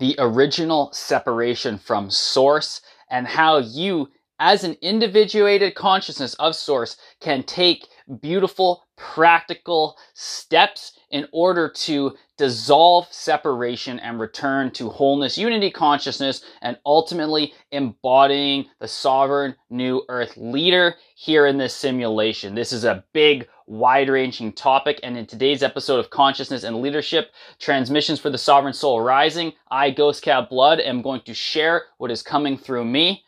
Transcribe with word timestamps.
the 0.00 0.16
original 0.18 0.90
separation 0.92 1.78
from 1.78 2.10
source 2.10 2.80
and 3.10 3.26
how 3.26 3.58
you, 3.58 4.08
as 4.40 4.64
an 4.64 4.76
individuated 4.80 5.74
consciousness 5.74 6.34
of 6.34 6.56
source, 6.56 6.96
can 7.20 7.42
take 7.42 7.86
beautiful, 8.20 8.82
practical 8.96 9.96
steps 10.14 10.98
in 11.10 11.28
order 11.32 11.68
to 11.68 12.16
dissolve 12.38 13.06
separation 13.10 13.98
and 13.98 14.18
return 14.18 14.70
to 14.70 14.88
wholeness, 14.88 15.36
unity 15.36 15.70
consciousness, 15.70 16.42
and 16.62 16.78
ultimately 16.86 17.52
embodying 17.70 18.64
the 18.80 18.88
sovereign 18.88 19.54
new 19.68 20.02
earth 20.08 20.34
leader 20.36 20.94
here 21.14 21.46
in 21.46 21.58
this 21.58 21.74
simulation. 21.74 22.54
This 22.54 22.72
is 22.72 22.84
a 22.84 23.04
big, 23.12 23.46
wide 23.70 24.08
ranging 24.08 24.52
topic. 24.52 24.98
And 25.02 25.16
in 25.16 25.26
today's 25.26 25.62
episode 25.62 26.00
of 26.00 26.10
Consciousness 26.10 26.64
and 26.64 26.82
Leadership 26.82 27.30
Transmissions 27.60 28.18
for 28.18 28.28
the 28.28 28.36
Sovereign 28.36 28.74
Soul 28.74 29.00
Rising, 29.00 29.52
I, 29.70 29.90
Ghost 29.90 30.22
Cat 30.22 30.50
Blood, 30.50 30.80
am 30.80 31.02
going 31.02 31.22
to 31.22 31.34
share 31.34 31.84
what 31.98 32.10
is 32.10 32.22
coming 32.22 32.58
through 32.58 32.84
me 32.84 33.24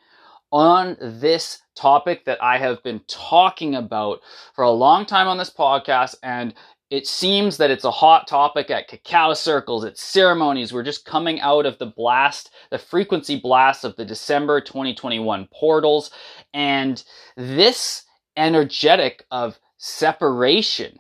on 0.51 0.97
this 1.01 1.63
topic 1.77 2.25
that 2.25 2.43
I 2.43 2.59
have 2.59 2.83
been 2.83 3.01
talking 3.07 3.77
about 3.77 4.19
for 4.55 4.65
a 4.65 4.71
long 4.71 5.07
time 5.07 5.29
on 5.29 5.39
this 5.39 5.49
podcast. 5.49 6.17
And 6.25 6.55
it 6.91 7.07
seems 7.07 7.57
that 7.59 7.71
it's 7.71 7.85
a 7.85 7.91
hot 7.93 8.27
topic 8.27 8.69
at 8.69 8.89
cacao 8.89 9.35
circles, 9.35 9.85
at 9.85 9.97
ceremonies. 9.97 10.73
We're 10.73 10.83
just 10.83 11.07
coming 11.07 11.41
out 11.41 11.67
of 11.67 11.79
the 11.79 11.87
blast, 11.87 12.51
the 12.71 12.79
frequency 12.79 13.39
blast 13.39 13.85
of 13.85 13.95
the 13.95 14.05
December 14.05 14.61
2021 14.61 15.49
portals. 15.53 16.11
And 16.53 17.03
this 17.37 18.05
energetic 18.37 19.25
of 19.31 19.59
separation 19.85 20.97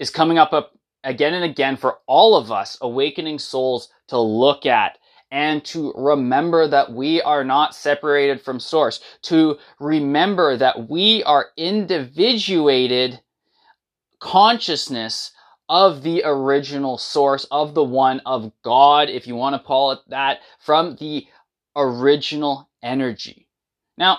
is 0.00 0.10
coming 0.10 0.36
up 0.36 0.72
again 1.04 1.34
and 1.34 1.44
again 1.44 1.76
for 1.76 1.98
all 2.08 2.34
of 2.34 2.50
us 2.50 2.76
awakening 2.80 3.38
souls 3.38 3.90
to 4.08 4.18
look 4.18 4.66
at 4.66 4.98
and 5.30 5.64
to 5.64 5.92
remember 5.96 6.66
that 6.66 6.90
we 6.90 7.22
are 7.22 7.44
not 7.44 7.76
separated 7.76 8.40
from 8.40 8.58
source, 8.58 9.00
to 9.22 9.56
remember 9.78 10.56
that 10.56 10.90
we 10.90 11.22
are 11.22 11.50
individuated 11.56 13.20
consciousness 14.18 15.30
of 15.68 16.02
the 16.02 16.22
original 16.24 16.98
source, 16.98 17.46
of 17.52 17.72
the 17.72 17.84
one 17.84 18.20
of 18.26 18.50
God, 18.64 19.10
if 19.10 19.28
you 19.28 19.36
want 19.36 19.54
to 19.54 19.64
call 19.64 19.92
it 19.92 20.00
that, 20.08 20.40
from 20.58 20.96
the 20.96 21.24
original 21.76 22.68
energy. 22.82 23.46
Now, 23.96 24.18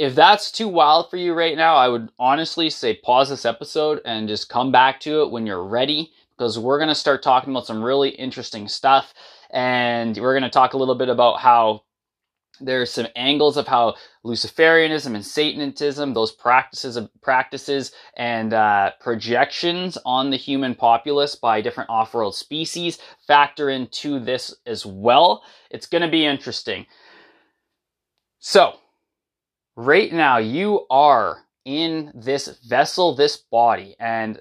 if 0.00 0.14
that's 0.14 0.50
too 0.50 0.66
wild 0.66 1.10
for 1.10 1.18
you 1.18 1.34
right 1.34 1.54
now, 1.54 1.76
I 1.76 1.86
would 1.86 2.08
honestly 2.18 2.70
say 2.70 2.94
pause 2.94 3.28
this 3.28 3.44
episode 3.44 4.00
and 4.06 4.28
just 4.28 4.48
come 4.48 4.72
back 4.72 4.98
to 5.00 5.20
it 5.20 5.30
when 5.30 5.46
you're 5.46 5.62
ready 5.62 6.10
because 6.38 6.58
we're 6.58 6.78
going 6.78 6.88
to 6.88 6.94
start 6.94 7.22
talking 7.22 7.50
about 7.50 7.66
some 7.66 7.82
really 7.82 8.08
interesting 8.08 8.66
stuff 8.66 9.12
and 9.50 10.16
we're 10.16 10.32
going 10.32 10.42
to 10.42 10.48
talk 10.48 10.72
a 10.72 10.78
little 10.78 10.94
bit 10.94 11.10
about 11.10 11.40
how 11.40 11.82
there's 12.62 12.90
some 12.90 13.08
angles 13.14 13.58
of 13.58 13.68
how 13.68 13.94
Luciferianism 14.24 15.14
and 15.14 15.26
Satanism, 15.26 16.14
those 16.14 16.32
practices 16.32 16.96
of 16.96 17.10
practices 17.20 17.92
and 18.16 18.54
uh, 18.54 18.92
projections 19.00 19.98
on 20.06 20.30
the 20.30 20.38
human 20.38 20.74
populace 20.74 21.34
by 21.34 21.60
different 21.60 21.90
off-world 21.90 22.34
species 22.34 22.98
factor 23.26 23.68
into 23.68 24.18
this 24.18 24.54
as 24.64 24.86
well. 24.86 25.42
It's 25.70 25.86
going 25.86 26.02
to 26.02 26.08
be 26.08 26.24
interesting. 26.24 26.86
So, 28.38 28.76
right 29.76 30.12
now 30.12 30.38
you 30.38 30.86
are 30.90 31.44
in 31.64 32.12
this 32.14 32.58
vessel, 32.68 33.14
this 33.14 33.36
body, 33.36 33.96
and 33.98 34.40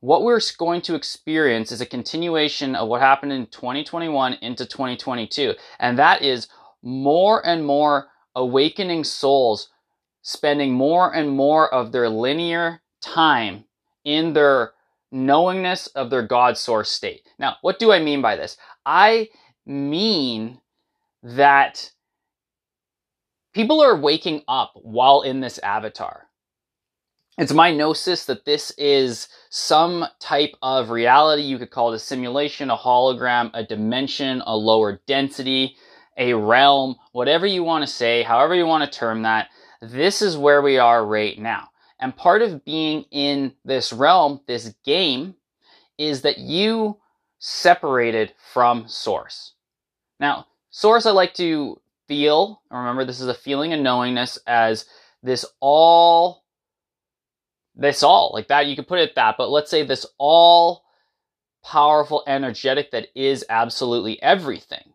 what 0.00 0.22
we're 0.22 0.40
going 0.58 0.82
to 0.82 0.94
experience 0.94 1.72
is 1.72 1.80
a 1.80 1.86
continuation 1.86 2.74
of 2.74 2.88
what 2.88 3.00
happened 3.00 3.32
in 3.32 3.46
2021 3.46 4.34
into 4.42 4.66
2022. 4.66 5.54
And 5.78 5.98
that 5.98 6.20
is 6.20 6.48
more 6.82 7.44
and 7.46 7.64
more 7.64 8.08
awakening 8.36 9.04
souls 9.04 9.70
spending 10.20 10.72
more 10.72 11.14
and 11.14 11.30
more 11.30 11.72
of 11.72 11.90
their 11.92 12.10
linear 12.10 12.82
time 13.00 13.64
in 14.04 14.34
their 14.34 14.72
knowingness 15.10 15.86
of 15.88 16.10
their 16.10 16.22
God 16.22 16.58
source 16.58 16.90
state. 16.90 17.22
Now, 17.38 17.56
what 17.62 17.78
do 17.78 17.90
I 17.90 18.00
mean 18.00 18.20
by 18.20 18.36
this? 18.36 18.58
I 18.84 19.28
mean 19.64 20.60
that 21.22 21.90
people 23.54 23.80
are 23.80 23.96
waking 23.96 24.42
up 24.48 24.72
while 24.74 25.22
in 25.22 25.40
this 25.40 25.58
avatar 25.58 26.28
it's 27.36 27.52
my 27.52 27.72
gnosis 27.72 28.26
that 28.26 28.44
this 28.44 28.70
is 28.78 29.28
some 29.50 30.06
type 30.20 30.54
of 30.62 30.90
reality. 30.90 31.42
You 31.42 31.58
could 31.58 31.70
call 31.70 31.92
it 31.92 31.96
a 31.96 31.98
simulation, 31.98 32.70
a 32.70 32.76
hologram, 32.76 33.50
a 33.54 33.64
dimension, 33.64 34.40
a 34.46 34.56
lower 34.56 35.00
density, 35.06 35.76
a 36.16 36.34
realm, 36.34 36.94
whatever 37.10 37.44
you 37.44 37.64
want 37.64 37.82
to 37.82 37.92
say, 37.92 38.22
however 38.22 38.54
you 38.54 38.66
want 38.66 38.90
to 38.90 38.98
term 38.98 39.22
that. 39.22 39.48
This 39.82 40.22
is 40.22 40.36
where 40.36 40.62
we 40.62 40.78
are 40.78 41.04
right 41.04 41.36
now. 41.36 41.70
And 41.98 42.16
part 42.16 42.42
of 42.42 42.64
being 42.64 43.04
in 43.10 43.54
this 43.64 43.92
realm, 43.92 44.40
this 44.46 44.72
game, 44.84 45.34
is 45.98 46.22
that 46.22 46.38
you 46.38 46.98
separated 47.40 48.32
from 48.52 48.86
source. 48.86 49.54
Now, 50.20 50.46
source 50.70 51.04
I 51.04 51.10
like 51.10 51.34
to 51.34 51.80
feel, 52.08 52.62
remember 52.70 53.04
this 53.04 53.20
is 53.20 53.28
a 53.28 53.34
feeling 53.34 53.72
and 53.72 53.82
knowingness 53.82 54.38
as 54.46 54.86
this 55.22 55.44
all 55.60 56.44
this 57.74 58.02
all 58.02 58.30
like 58.34 58.48
that 58.48 58.66
you 58.66 58.76
could 58.76 58.86
put 58.86 59.00
it 59.00 59.16
that 59.16 59.34
but 59.36 59.50
let's 59.50 59.70
say 59.70 59.82
this 59.82 60.06
all 60.18 60.84
powerful 61.64 62.22
energetic 62.26 62.90
that 62.92 63.08
is 63.14 63.44
absolutely 63.48 64.22
everything. 64.22 64.92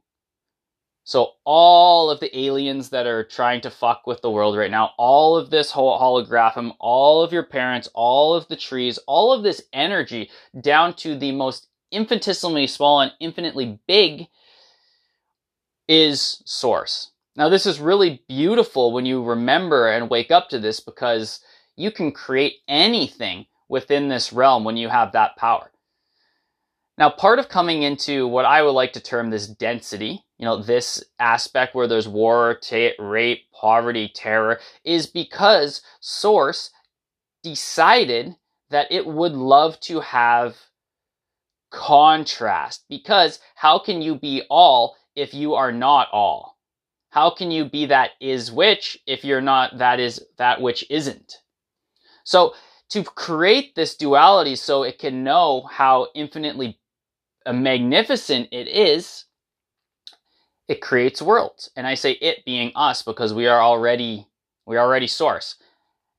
So 1.04 1.32
all 1.44 2.12
of 2.12 2.20
the 2.20 2.38
aliens 2.38 2.92
that 2.92 3.08
are 3.08 3.24
trying 3.24 3.62
to 3.62 3.72
fuck 3.72 4.06
with 4.06 4.22
the 4.22 4.30
world 4.30 4.56
right 4.56 4.70
now 4.70 4.92
all 4.98 5.36
of 5.36 5.50
this 5.50 5.72
whole 5.72 6.00
holograph 6.00 6.74
all 6.80 7.24
of 7.24 7.34
your 7.34 7.44
parents 7.44 7.90
all 7.96 8.36
of 8.36 8.48
the 8.48 8.56
trees 8.56 9.00
all 9.08 9.34
of 9.34 9.42
this 9.42 9.64
energy 9.74 10.30
down 10.62 10.94
to 10.96 11.18
the 11.18 11.32
most 11.32 11.68
infinitesimally 11.92 12.68
small 12.68 13.02
and 13.02 13.12
infinitely 13.20 13.80
big 13.88 14.28
is 15.90 16.42
source 16.46 17.12
now 17.36 17.50
this 17.50 17.66
is 17.66 17.80
really 17.80 18.24
beautiful 18.28 18.92
when 18.92 19.06
you 19.06 19.24
remember 19.24 19.88
and 19.88 20.10
wake 20.10 20.32
up 20.32 20.50
to 20.50 20.60
this 20.60 20.80
because 20.80 21.40
you 21.78 21.90
can 21.90 22.12
create 22.12 22.58
anything 22.68 23.46
within 23.70 24.10
this 24.10 24.34
realm 24.34 24.66
when 24.66 24.76
you 24.76 24.90
have 24.90 25.14
that 25.14 25.38
power. 25.38 25.72
Now, 26.98 27.10
part 27.10 27.40
of 27.40 27.48
coming 27.48 27.84
into 27.84 28.28
what 28.28 28.44
I 28.44 28.62
would 28.62 28.72
like 28.72 28.92
to 28.94 29.00
term 29.00 29.30
this 29.30 29.48
density, 29.48 30.26
you 30.38 30.46
know, 30.46 30.62
this 30.62 31.02
aspect 31.18 31.74
where 31.74 31.88
there's 31.88 32.10
war, 32.10 32.60
t- 32.62 32.92
rape, 33.00 33.50
poverty, 33.54 34.12
terror, 34.14 34.60
is 34.84 35.08
because 35.08 35.82
Source 36.02 36.72
decided 37.42 38.36
that 38.70 38.92
it 38.92 39.08
would 39.08 39.32
love 39.32 39.80
to 39.82 40.02
have 40.02 40.58
contrast. 41.72 42.84
Because 42.90 43.40
how 43.56 43.80
can 43.80 44.02
you 44.02 44.16
be 44.16 44.44
all 44.50 44.98
if 45.20 45.34
you 45.34 45.56
are 45.56 45.72
not 45.72 46.08
all? 46.12 46.58
How 47.10 47.30
can 47.30 47.52
you 47.52 47.66
be 47.66 47.88
that 47.88 48.12
is 48.22 48.52
which 48.52 48.98
if 49.06 49.24
you're 49.24 49.42
not 49.42 49.80
that 49.80 50.00
is 50.00 50.24
that 50.38 50.62
which 50.62 50.86
isn't? 50.90 51.34
So 52.24 52.54
to 52.90 53.04
create 53.04 53.76
this 53.76 53.96
duality 53.96 54.56
so 54.56 54.84
it 54.84 55.00
can 55.00 55.24
know 55.24 55.68
how 55.70 56.08
infinitely 56.16 56.80
uh, 57.46 57.54
magnificent 57.54 58.50
it 58.52 58.68
is, 58.68 59.26
it 60.68 60.82
creates 60.82 61.22
worlds. 61.22 61.72
And 61.76 61.88
I 61.88 61.96
say 61.96 62.12
it 62.14 62.46
being 62.46 62.72
us 62.76 63.02
because 63.02 63.34
we 63.34 63.48
are 63.48 63.62
already 63.62 64.28
we 64.66 64.78
are 64.78 64.86
already 64.86 65.08
source. 65.08 65.56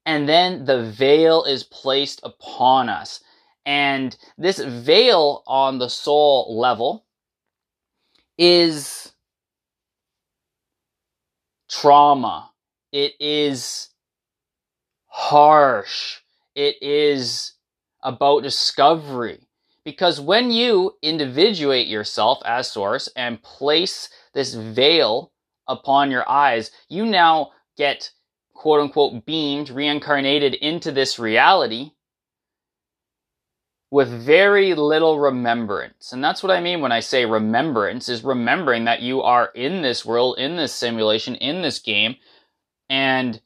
And 0.05 0.29
then 0.29 0.65
the 0.65 0.83
veil 0.83 1.45
is 1.45 1.63
placed 1.63 2.21
upon 2.25 2.89
us. 2.89 3.23
And 3.65 4.17
this 4.37 4.59
veil 4.59 5.45
on 5.47 5.79
the 5.79 5.89
soul 5.89 6.59
level 6.59 7.05
is 8.41 9.13
trauma. 11.69 12.51
It 12.91 13.13
is 13.21 13.91
harsh. 15.07 16.21
It 16.55 16.83
is 16.83 17.53
about 18.03 18.43
discovery. 18.43 19.47
Because 19.85 20.21
when 20.21 20.51
you 20.51 20.97
individuate 21.03 21.87
yourself 21.87 22.39
as 22.45 22.71
source 22.71 23.09
and 23.15 23.43
place 23.43 24.09
this 24.33 24.55
veil 24.55 25.33
upon 25.69 26.11
your 26.11 26.29
eyes, 26.29 26.71
you 26.89 27.05
now 27.05 27.51
get 27.77 28.11
quote 28.55 28.81
unquote 28.81 29.27
beamed, 29.27 29.69
reincarnated 29.71 30.55
into 30.55 30.93
this 30.93 31.19
reality 31.19 31.93
with 33.91 34.09
very 34.11 34.75
little 34.75 35.21
remembrance. 35.21 36.13
And 36.13 36.23
that's 36.25 36.43
what 36.43 36.53
I 36.53 36.61
mean 36.61 36.81
when 36.81 36.93
I 36.93 37.01
say 37.01 37.27
remembrance 37.27 38.09
is 38.09 38.25
remembering 38.25 38.85
that 38.85 39.03
you 39.03 39.23
are 39.23 39.51
in 39.55 39.83
this 39.83 40.05
world, 40.07 40.39
in 40.39 40.57
this 40.57 40.75
simulation, 40.75 41.37
in 41.37 41.63
this 41.63 41.79
game, 41.81 42.17
and 42.91 43.41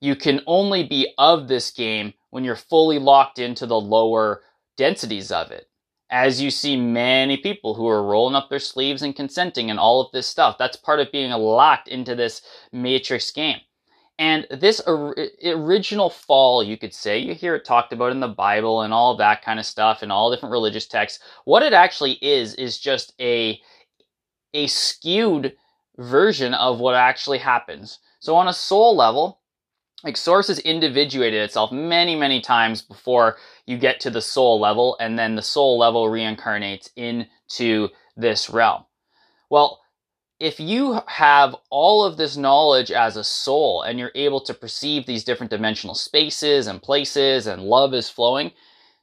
you 0.00 0.16
can 0.16 0.42
only 0.46 0.84
be 0.84 1.14
of 1.18 1.48
this 1.48 1.70
game 1.70 2.14
when 2.30 2.44
you're 2.44 2.56
fully 2.56 2.98
locked 2.98 3.38
into 3.38 3.66
the 3.66 3.80
lower 3.80 4.42
densities 4.76 5.32
of 5.32 5.50
it. 5.52 5.68
as 6.10 6.40
you 6.40 6.50
see 6.50 6.76
many 6.76 7.36
people 7.36 7.74
who 7.74 7.88
are 7.88 8.02
rolling 8.02 8.34
up 8.36 8.48
their 8.48 8.58
sleeves 8.60 9.02
and 9.02 9.16
consenting 9.16 9.70
and 9.70 9.78
all 9.78 10.00
of 10.00 10.12
this 10.12 10.26
stuff. 10.26 10.56
That's 10.58 10.76
part 10.76 11.00
of 11.00 11.12
being 11.12 11.30
locked 11.32 11.88
into 11.88 12.14
this 12.14 12.42
matrix 12.72 13.30
game. 13.30 13.58
And 14.18 14.46
this 14.50 14.80
or- 14.86 15.16
original 15.44 16.10
fall, 16.10 16.62
you 16.62 16.78
could 16.78 16.94
say, 16.94 17.18
you 17.18 17.34
hear 17.34 17.54
it 17.54 17.64
talked 17.64 17.92
about 17.92 18.12
in 18.12 18.20
the 18.20 18.28
Bible 18.28 18.82
and 18.82 18.94
all 18.94 19.16
that 19.16 19.42
kind 19.42 19.58
of 19.60 19.66
stuff 19.66 20.02
and 20.02 20.10
all 20.10 20.30
different 20.30 20.52
religious 20.52 20.86
texts. 20.86 21.22
What 21.44 21.62
it 21.62 21.74
actually 21.74 22.12
is, 22.22 22.54
is 22.54 22.78
just 22.78 23.12
a, 23.20 23.60
a 24.54 24.66
skewed 24.68 25.54
version 25.98 26.54
of 26.54 26.80
what 26.80 26.94
actually 26.94 27.38
happens. 27.38 27.98
So 28.20 28.36
on 28.36 28.48
a 28.48 28.54
soul 28.54 28.96
level, 28.96 29.40
like 30.04 30.16
source 30.16 30.48
has 30.48 30.58
individuated 30.60 31.42
itself 31.42 31.72
many 31.72 32.16
many 32.16 32.40
times 32.40 32.82
before 32.82 33.36
you 33.66 33.76
get 33.78 34.00
to 34.00 34.10
the 34.10 34.22
soul 34.22 34.60
level 34.60 34.96
and 35.00 35.18
then 35.18 35.34
the 35.34 35.42
soul 35.42 35.78
level 35.78 36.06
reincarnates 36.08 36.90
into 36.96 37.88
this 38.16 38.48
realm 38.50 38.84
well 39.50 39.80
if 40.38 40.60
you 40.60 41.00
have 41.06 41.56
all 41.70 42.04
of 42.04 42.16
this 42.16 42.36
knowledge 42.36 42.90
as 42.90 43.16
a 43.16 43.24
soul 43.24 43.82
and 43.82 43.98
you're 43.98 44.12
able 44.14 44.40
to 44.40 44.54
perceive 44.54 45.06
these 45.06 45.24
different 45.24 45.50
dimensional 45.50 45.94
spaces 45.94 46.66
and 46.66 46.82
places 46.82 47.46
and 47.46 47.62
love 47.62 47.94
is 47.94 48.10
flowing 48.10 48.50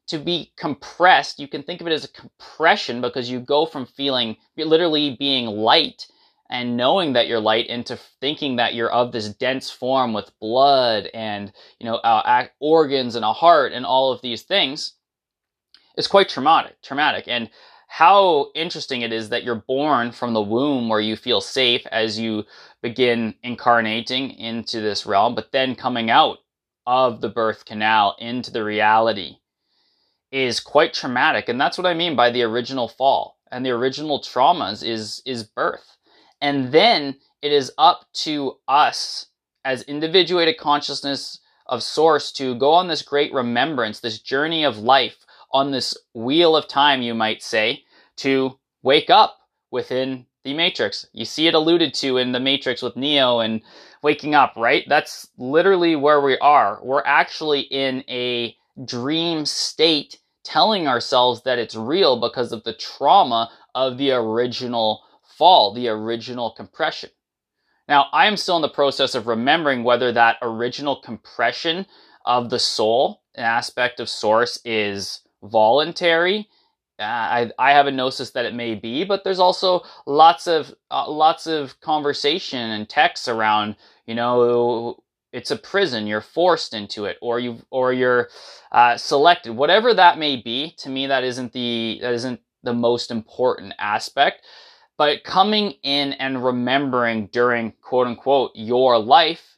to 0.08 0.18
be 0.20 0.52
compressed 0.58 1.40
you 1.40 1.48
can 1.48 1.64
think 1.64 1.82
of 1.82 1.88
it 1.88 1.94
as 1.94 2.06
a 2.06 2.10
compression 2.10 3.02
because 3.02 3.30
you 3.30 3.40
go 3.40 3.66
from 3.66 3.86
feeling 3.86 4.36
literally 4.58 5.16
being 5.18 5.48
light 5.48 6.08
and 6.50 6.78
knowing 6.78 7.14
that 7.14 7.28
you're 7.28 7.40
light 7.40 7.68
into 7.68 7.98
thinking 8.20 8.58
that 8.58 8.76
you're 8.76 8.92
of 8.92 9.12
this 9.12 9.30
dense 9.30 9.72
form 9.72 10.14
with 10.14 10.38
blood 10.40 11.10
and 11.14 11.52
you 11.80 11.86
know 11.86 11.96
uh, 11.96 12.46
organs 12.60 13.16
and 13.16 13.26
a 13.26 13.34
heart 13.34 13.72
and 13.72 13.86
all 13.86 14.12
of 14.12 14.22
these 14.22 14.44
things 14.44 14.94
is 15.98 16.08
quite 16.08 16.30
traumatic 16.30 16.82
traumatic. 16.82 17.26
And 17.28 17.50
how 17.94 18.50
interesting 18.56 19.04
it 19.04 19.14
is 19.14 19.30
that 19.30 19.44
you're 19.44 19.54
born 19.54 20.12
from 20.12 20.34
the 20.34 20.42
womb 20.42 20.90
where 20.90 21.00
you 21.00 21.16
feel 21.16 21.40
safe 21.40 21.86
as 21.92 22.18
you 22.18 22.44
begin 22.82 23.36
incarnating 23.44 24.32
into 24.32 24.82
this 24.82 25.06
realm 25.06 25.36
but 25.36 25.52
then 25.52 25.76
coming 25.76 26.10
out 26.10 26.40
of 26.88 27.22
the 27.22 27.30
birth 27.30 27.66
canal 27.66 28.16
into 28.20 28.52
the 28.52 28.64
reality 28.64 29.38
is 30.32 30.60
quite 30.60 30.94
traumatic. 30.94 31.48
And 31.48 31.62
that's 31.62 31.78
what 31.78 31.86
i 31.88 31.94
mean 31.94 32.16
by 32.16 32.32
the 32.32 32.42
original 32.42 32.88
fall 32.88 33.38
and 33.52 33.64
the 33.64 33.70
original 33.70 34.20
traumas 34.20 34.84
is 34.84 35.22
is 35.26 35.44
birth. 35.44 35.98
And 36.42 36.72
then 36.72 37.18
it 37.42 37.52
is 37.52 37.72
up 37.78 38.06
to 38.24 38.58
us 38.68 39.28
as 39.64 39.84
individuated 39.84 40.58
consciousness 40.58 41.40
of 41.68 41.84
source 41.84 42.32
to 42.34 42.56
go 42.56 42.74
on 42.74 42.88
this 42.88 43.04
great 43.04 43.32
remembrance, 43.32 44.00
this 44.00 44.20
journey 44.20 44.66
of 44.66 44.80
life, 44.80 45.23
on 45.54 45.72
this 45.72 45.96
wheel 46.14 46.56
of 46.56 46.68
time, 46.68 47.02
you 47.02 47.14
might 47.14 47.44
say, 47.44 47.84
to 48.18 48.60
wake 48.82 49.10
up 49.10 49.38
within 49.72 50.26
the 50.44 50.54
Matrix. 50.54 51.06
You 51.14 51.26
see 51.26 51.48
it 51.48 51.54
alluded 51.54 51.94
to 51.96 52.18
in 52.18 52.32
the 52.32 52.40
Matrix 52.40 52.82
with 52.82 52.98
Neo 52.98 53.40
and 53.40 53.62
waking 54.02 54.36
up, 54.36 54.54
right? 54.58 54.84
That's 54.88 55.30
literally 55.38 55.96
where 55.96 56.22
we 56.22 56.38
are. 56.40 56.80
We're 56.84 57.04
actually 57.06 57.62
in 57.62 58.04
a 58.10 58.56
dream 58.84 59.46
state 59.46 60.20
telling 60.44 60.88
ourselves 60.88 61.44
that 61.44 61.60
it's 61.60 61.76
real 61.76 62.20
because 62.20 62.52
of 62.52 62.64
the 62.64 62.74
trauma 62.74 63.50
of 63.74 63.98
the 63.98 64.12
original 64.12 65.04
fall, 65.38 65.74
the 65.74 65.88
original 65.88 66.52
compression. 66.52 67.10
Now, 67.88 68.08
I 68.12 68.28
am 68.28 68.38
still 68.38 68.58
in 68.58 68.62
the 68.62 68.70
process 68.70 69.16
of 69.16 69.28
remembering 69.28 69.84
whether 69.84 70.12
that 70.12 70.38
original 70.42 70.98
compression 71.02 71.86
of 72.26 72.50
the 72.50 72.60
soul, 72.60 73.22
an 73.36 73.44
aspect 73.44 74.00
of 74.00 74.10
source, 74.10 74.60
is 74.64 75.22
voluntary. 75.44 76.50
Uh, 77.00 77.04
I, 77.04 77.52
I 77.60 77.72
have 77.74 77.88
a 77.88 77.92
gnosis 77.92 78.32
that 78.32 78.46
it 78.46 78.54
may 78.54 78.76
be, 78.76 79.04
but 79.04 79.24
there's 79.24 79.40
also 79.40 79.82
lots 80.06 80.48
of 80.48 80.74
uh, 80.92 81.10
lots 81.10 81.48
of 81.48 81.80
conversation 81.82 82.60
and 82.72 82.88
texts 82.88 83.28
around. 83.28 83.76
You 84.06 84.16
know, 84.16 85.04
it's 85.32 85.52
a 85.52 85.58
prison. 85.58 86.08
You're 86.08 86.22
forced 86.22 86.74
into 86.74 87.06
it, 87.06 87.18
or 87.22 87.40
you 87.40 87.58
or 87.72 87.94
you're 87.94 88.30
uh, 88.72 88.98
selected. 88.98 89.54
Whatever 89.54 89.94
that 89.94 90.20
may 90.20 90.38
be, 90.38 90.72
to 90.78 90.90
me, 90.90 91.08
that 91.08 91.24
isn't 91.24 91.52
the 91.54 92.00
that 92.02 92.14
isn't 92.14 92.40
the 92.62 92.74
most 92.74 93.12
important 93.12 93.74
aspect. 93.80 94.46
But 94.98 95.24
coming 95.24 95.74
in 95.82 96.14
and 96.14 96.46
remembering 96.46 97.28
during 97.28 97.74
quote 97.82 98.08
unquote 98.08 98.52
your 98.54 99.00
life 99.00 99.58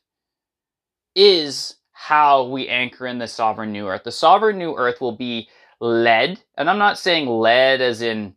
is 1.15 1.75
how 1.91 2.45
we 2.45 2.67
anchor 2.67 3.07
in 3.07 3.17
the 3.19 3.27
sovereign 3.27 3.71
new 3.71 3.87
earth. 3.87 4.03
The 4.03 4.11
sovereign 4.11 4.57
new 4.57 4.75
earth 4.75 5.01
will 5.01 5.15
be 5.15 5.49
led, 5.79 6.41
and 6.57 6.69
I'm 6.69 6.77
not 6.77 6.97
saying 6.97 7.27
led 7.27 7.81
as 7.81 8.01
in 8.01 8.35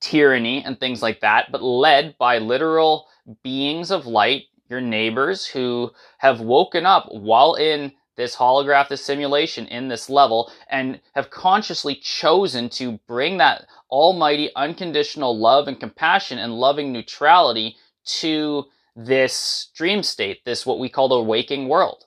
tyranny 0.00 0.62
and 0.64 0.78
things 0.78 1.02
like 1.02 1.20
that, 1.20 1.50
but 1.50 1.62
led 1.62 2.16
by 2.18 2.38
literal 2.38 3.08
beings 3.42 3.90
of 3.90 4.06
light, 4.06 4.44
your 4.68 4.80
neighbors 4.80 5.46
who 5.46 5.90
have 6.18 6.40
woken 6.40 6.86
up 6.86 7.06
while 7.10 7.54
in 7.54 7.92
this 8.16 8.34
holograph, 8.34 8.88
this 8.88 9.04
simulation 9.04 9.66
in 9.66 9.88
this 9.88 10.08
level, 10.08 10.50
and 10.70 11.00
have 11.14 11.30
consciously 11.30 11.94
chosen 11.94 12.68
to 12.70 12.98
bring 13.06 13.36
that 13.36 13.66
almighty 13.90 14.50
unconditional 14.56 15.38
love 15.38 15.68
and 15.68 15.78
compassion 15.78 16.38
and 16.38 16.54
loving 16.54 16.92
neutrality 16.92 17.76
to 18.04 18.64
this 18.96 19.68
dream 19.74 20.02
state, 20.02 20.44
this 20.44 20.64
what 20.64 20.78
we 20.78 20.88
call 20.88 21.08
the 21.08 21.20
waking 21.20 21.68
world. 21.68 22.05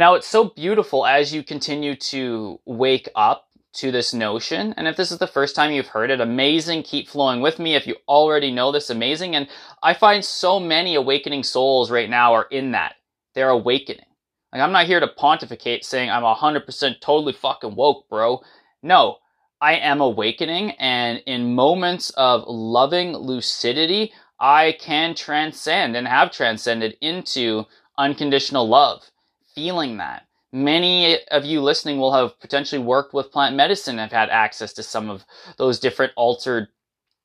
Now, 0.00 0.14
it's 0.14 0.26
so 0.26 0.44
beautiful 0.44 1.04
as 1.04 1.34
you 1.34 1.44
continue 1.44 1.94
to 1.94 2.58
wake 2.64 3.10
up 3.14 3.48
to 3.74 3.92
this 3.92 4.14
notion. 4.14 4.72
And 4.78 4.88
if 4.88 4.96
this 4.96 5.12
is 5.12 5.18
the 5.18 5.26
first 5.26 5.54
time 5.54 5.72
you've 5.72 5.88
heard 5.88 6.10
it, 6.10 6.22
amazing. 6.22 6.84
Keep 6.84 7.06
flowing 7.06 7.42
with 7.42 7.58
me. 7.58 7.74
If 7.74 7.86
you 7.86 7.96
already 8.08 8.50
know 8.50 8.72
this, 8.72 8.88
amazing. 8.88 9.36
And 9.36 9.46
I 9.82 9.92
find 9.92 10.24
so 10.24 10.58
many 10.58 10.94
awakening 10.94 11.42
souls 11.42 11.90
right 11.90 12.08
now 12.08 12.32
are 12.32 12.46
in 12.50 12.70
that. 12.70 12.94
They're 13.34 13.50
awakening. 13.50 14.06
Like, 14.54 14.62
I'm 14.62 14.72
not 14.72 14.86
here 14.86 15.00
to 15.00 15.06
pontificate 15.06 15.84
saying 15.84 16.08
I'm 16.08 16.22
100% 16.22 17.00
totally 17.02 17.34
fucking 17.34 17.74
woke, 17.74 18.08
bro. 18.08 18.40
No, 18.82 19.18
I 19.60 19.74
am 19.74 20.00
awakening, 20.00 20.70
and 20.78 21.22
in 21.26 21.54
moments 21.54 22.08
of 22.16 22.44
loving 22.46 23.14
lucidity, 23.14 24.14
I 24.40 24.78
can 24.80 25.14
transcend 25.14 25.94
and 25.94 26.08
have 26.08 26.32
transcended 26.32 26.96
into 27.02 27.66
unconditional 27.98 28.66
love, 28.66 29.09
feeling 29.60 29.98
that. 29.98 30.26
Many 30.54 31.22
of 31.28 31.44
you 31.44 31.60
listening 31.60 31.98
will 31.98 32.14
have 32.14 32.40
potentially 32.40 32.82
worked 32.82 33.12
with 33.12 33.30
plant 33.30 33.54
medicine, 33.54 33.98
have 33.98 34.10
had 34.10 34.30
access 34.30 34.72
to 34.72 34.82
some 34.82 35.10
of 35.10 35.26
those 35.58 35.78
different 35.78 36.14
altered 36.16 36.68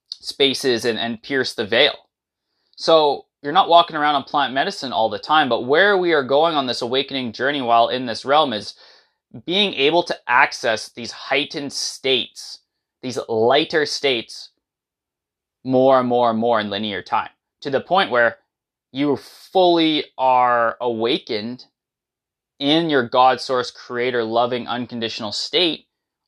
spaces 0.09 0.83
and, 0.83 0.99
and 0.99 1.23
pierced 1.23 1.55
the 1.55 1.65
veil. 1.65 1.95
So 2.75 3.27
you're 3.41 3.53
not 3.53 3.69
walking 3.69 3.95
around 3.95 4.15
on 4.15 4.25
plant 4.25 4.53
medicine 4.53 4.91
all 4.91 5.09
the 5.09 5.17
time, 5.17 5.47
but 5.47 5.61
where 5.61 5.97
we 5.97 6.11
are 6.11 6.23
going 6.23 6.55
on 6.57 6.65
this 6.65 6.81
awakening 6.81 7.31
journey 7.31 7.61
while 7.61 7.87
in 7.87 8.05
this 8.05 8.25
realm 8.25 8.51
is 8.51 8.75
being 9.45 9.73
able 9.75 10.03
to 10.03 10.17
access 10.27 10.89
these 10.89 11.11
heightened 11.11 11.71
states, 11.71 12.59
these 13.01 13.17
lighter 13.29 13.85
states, 13.85 14.49
more 15.63 16.01
and 16.01 16.09
more 16.09 16.31
and 16.31 16.39
more 16.39 16.59
in 16.59 16.69
linear 16.69 17.01
time 17.01 17.29
to 17.61 17.69
the 17.69 17.79
point 17.79 18.11
where 18.11 18.39
you 18.91 19.15
fully 19.15 20.03
are 20.17 20.75
awakened 20.81 21.65
in 22.59 22.89
your 22.89 23.07
God 23.07 23.41
source 23.41 23.71
creator 23.71 24.23
loving 24.23 24.67
unconditional 24.67 25.31
state 25.31 25.87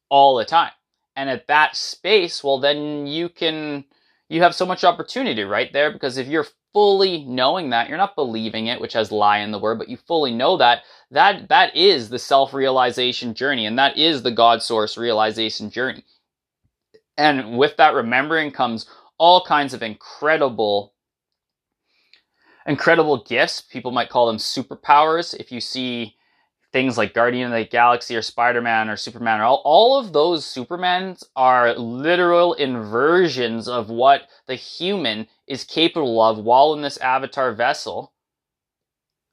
all 0.09 0.35
the 0.35 0.45
time. 0.45 0.71
And 1.15 1.29
at 1.29 1.47
that 1.47 1.75
space, 1.75 2.43
well, 2.43 2.59
then 2.59 3.07
you 3.07 3.29
can, 3.29 3.85
you 4.29 4.41
have 4.41 4.55
so 4.55 4.65
much 4.65 4.83
opportunity 4.83 5.43
right 5.43 5.71
there 5.73 5.91
because 5.91 6.17
if 6.17 6.27
you're 6.27 6.47
fully 6.73 7.23
knowing 7.25 7.71
that, 7.71 7.89
you're 7.89 7.97
not 7.97 8.15
believing 8.15 8.67
it, 8.67 8.79
which 8.79 8.93
has 8.93 9.11
lie 9.11 9.39
in 9.39 9.51
the 9.51 9.57
word, 9.57 9.79
but 9.79 9.89
you 9.89 9.97
fully 9.97 10.31
know 10.31 10.57
that, 10.57 10.83
that, 11.09 11.49
that 11.49 11.75
is 11.75 12.09
the 12.09 12.19
self-realization 12.19 13.33
journey, 13.33 13.65
and 13.65 13.79
that 13.79 13.97
is 13.97 14.21
the 14.21 14.31
God 14.31 14.61
source 14.61 14.97
realization 14.97 15.71
journey. 15.71 16.03
And 17.17 17.57
with 17.57 17.77
that 17.77 17.95
remembering 17.95 18.51
comes 18.51 18.85
all 19.17 19.43
kinds 19.43 19.73
of 19.73 19.81
incredible 19.81 20.93
incredible 22.67 23.23
gifts. 23.23 23.61
People 23.61 23.91
might 23.91 24.09
call 24.09 24.27
them 24.27 24.37
superpowers. 24.37 25.33
If 25.33 25.51
you 25.51 25.61
see 25.61 26.16
things 26.77 26.95
like 26.95 27.15
Guardian 27.15 27.51
of 27.51 27.57
the 27.57 27.65
Galaxy 27.65 28.15
or 28.15 28.21
Spider-Man 28.21 28.87
or 28.87 28.95
Superman, 28.95 29.41
all, 29.41 29.63
all 29.65 29.97
of 29.97 30.13
those 30.13 30.45
Supermans 30.45 31.23
are 31.35 31.73
literal 31.73 32.53
inversions 32.53 33.67
of 33.67 33.89
what 33.89 34.27
the 34.45 34.53
human 34.53 35.25
is 35.47 35.63
capable 35.63 36.21
of 36.21 36.37
while 36.37 36.75
in 36.75 36.83
this 36.83 36.97
avatar 36.97 37.51
vessel 37.51 38.13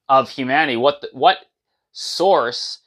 of 0.09 0.31
humanity. 0.31 0.75
What 0.75 1.01
the, 1.01 1.09
what 1.13 1.37
source 1.91 2.79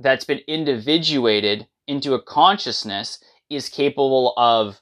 that's 0.00 0.24
been 0.24 0.40
individuated 0.48 1.68
into 1.86 2.14
a 2.14 2.22
consciousness 2.22 3.22
is 3.48 3.68
capable 3.68 4.34
of 4.36 4.80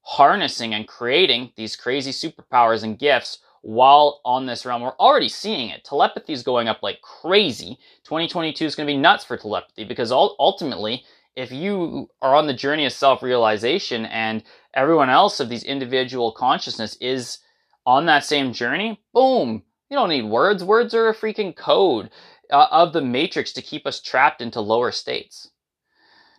harnessing 0.00 0.74
and 0.74 0.88
creating 0.88 1.52
these 1.56 1.76
crazy 1.76 2.10
superpowers 2.10 2.82
and 2.82 2.98
gifts 2.98 3.38
while 3.64 4.20
on 4.24 4.44
this 4.44 4.66
realm. 4.66 4.82
We're 4.82 4.90
already 5.00 5.28
seeing 5.28 5.70
it. 5.70 5.84
Telepathy 5.84 6.34
is 6.34 6.42
going 6.42 6.68
up 6.68 6.82
like 6.82 7.00
crazy. 7.00 7.78
2022 8.04 8.64
is 8.64 8.74
going 8.74 8.86
to 8.86 8.92
be 8.92 8.98
nuts 8.98 9.24
for 9.24 9.36
telepathy 9.36 9.84
because 9.84 10.12
ultimately 10.12 11.02
if 11.34 11.50
you 11.50 12.10
are 12.22 12.34
on 12.34 12.46
the 12.46 12.54
journey 12.54 12.84
of 12.84 12.92
self 12.92 13.22
realization 13.22 14.04
and 14.06 14.42
everyone 14.74 15.10
else 15.10 15.40
of 15.40 15.48
these 15.48 15.64
individual 15.64 16.32
consciousness 16.32 16.96
is 17.00 17.38
on 17.86 18.06
that 18.06 18.24
same 18.24 18.52
journey, 18.52 19.00
boom, 19.12 19.62
you 19.90 19.96
don't 19.96 20.10
need 20.10 20.24
words. 20.24 20.62
Words 20.62 20.94
are 20.94 21.08
a 21.08 21.14
freaking 21.14 21.56
code 21.56 22.10
uh, 22.50 22.66
of 22.70 22.92
the 22.92 23.02
matrix 23.02 23.52
to 23.54 23.62
keep 23.62 23.86
us 23.86 24.00
trapped 24.00 24.40
into 24.40 24.60
lower 24.60 24.92
states. 24.92 25.50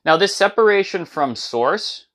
Now, 0.05 0.17
this 0.17 0.35
separation 0.35 1.05
from 1.05 1.35
source 1.35 2.05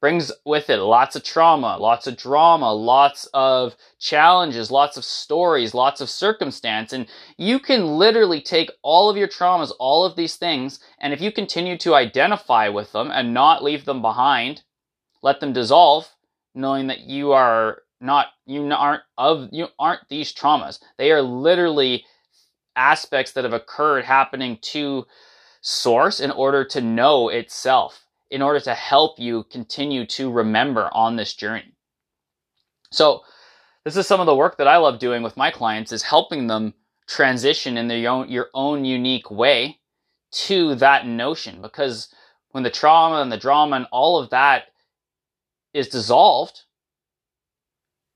brings 0.00 0.30
with 0.44 0.68
it 0.68 0.76
lots 0.78 1.16
of 1.16 1.22
trauma, 1.22 1.76
lots 1.78 2.06
of 2.06 2.16
drama, 2.16 2.72
lots 2.72 3.28
of 3.32 3.74
challenges, 3.98 4.70
lots 4.70 4.96
of 4.96 5.04
stories, 5.04 5.74
lots 5.74 6.00
of 6.00 6.10
circumstance. 6.10 6.92
And 6.92 7.06
you 7.38 7.58
can 7.58 7.96
literally 7.96 8.40
take 8.40 8.70
all 8.82 9.08
of 9.08 9.16
your 9.16 9.28
traumas, 9.28 9.72
all 9.78 10.04
of 10.04 10.16
these 10.16 10.36
things, 10.36 10.80
and 11.00 11.12
if 11.12 11.20
you 11.20 11.32
continue 11.32 11.78
to 11.78 11.94
identify 11.94 12.68
with 12.68 12.92
them 12.92 13.10
and 13.10 13.32
not 13.32 13.64
leave 13.64 13.84
them 13.84 14.02
behind, 14.02 14.62
let 15.22 15.40
them 15.40 15.52
dissolve, 15.52 16.08
knowing 16.54 16.88
that 16.88 17.00
you 17.00 17.32
are 17.32 17.82
not, 18.00 18.28
you 18.46 18.70
aren't 18.72 19.02
of, 19.16 19.48
you 19.50 19.68
aren't 19.78 20.08
these 20.08 20.32
traumas. 20.32 20.78
They 20.98 21.10
are 21.10 21.22
literally 21.22 22.04
aspects 22.76 23.32
that 23.32 23.44
have 23.44 23.54
occurred 23.54 24.04
happening 24.04 24.58
to 24.60 25.06
source 25.62 26.20
in 26.20 26.30
order 26.30 26.64
to 26.64 26.80
know 26.80 27.30
itself 27.30 28.05
in 28.30 28.42
order 28.42 28.60
to 28.60 28.74
help 28.74 29.18
you 29.18 29.44
continue 29.44 30.06
to 30.06 30.30
remember 30.30 30.88
on 30.92 31.16
this 31.16 31.34
journey. 31.34 31.72
So, 32.90 33.22
this 33.84 33.96
is 33.96 34.06
some 34.06 34.18
of 34.18 34.26
the 34.26 34.34
work 34.34 34.58
that 34.58 34.66
I 34.66 34.78
love 34.78 34.98
doing 34.98 35.22
with 35.22 35.36
my 35.36 35.52
clients 35.52 35.92
is 35.92 36.02
helping 36.02 36.48
them 36.48 36.74
transition 37.06 37.76
in 37.76 37.86
their 37.86 38.10
own 38.10 38.28
your 38.28 38.48
own 38.52 38.84
unique 38.84 39.30
way 39.30 39.78
to 40.32 40.74
that 40.76 41.06
notion 41.06 41.62
because 41.62 42.12
when 42.50 42.64
the 42.64 42.70
trauma 42.70 43.22
and 43.22 43.30
the 43.30 43.36
drama 43.36 43.76
and 43.76 43.86
all 43.92 44.18
of 44.18 44.30
that 44.30 44.64
is 45.72 45.88
dissolved 45.88 46.62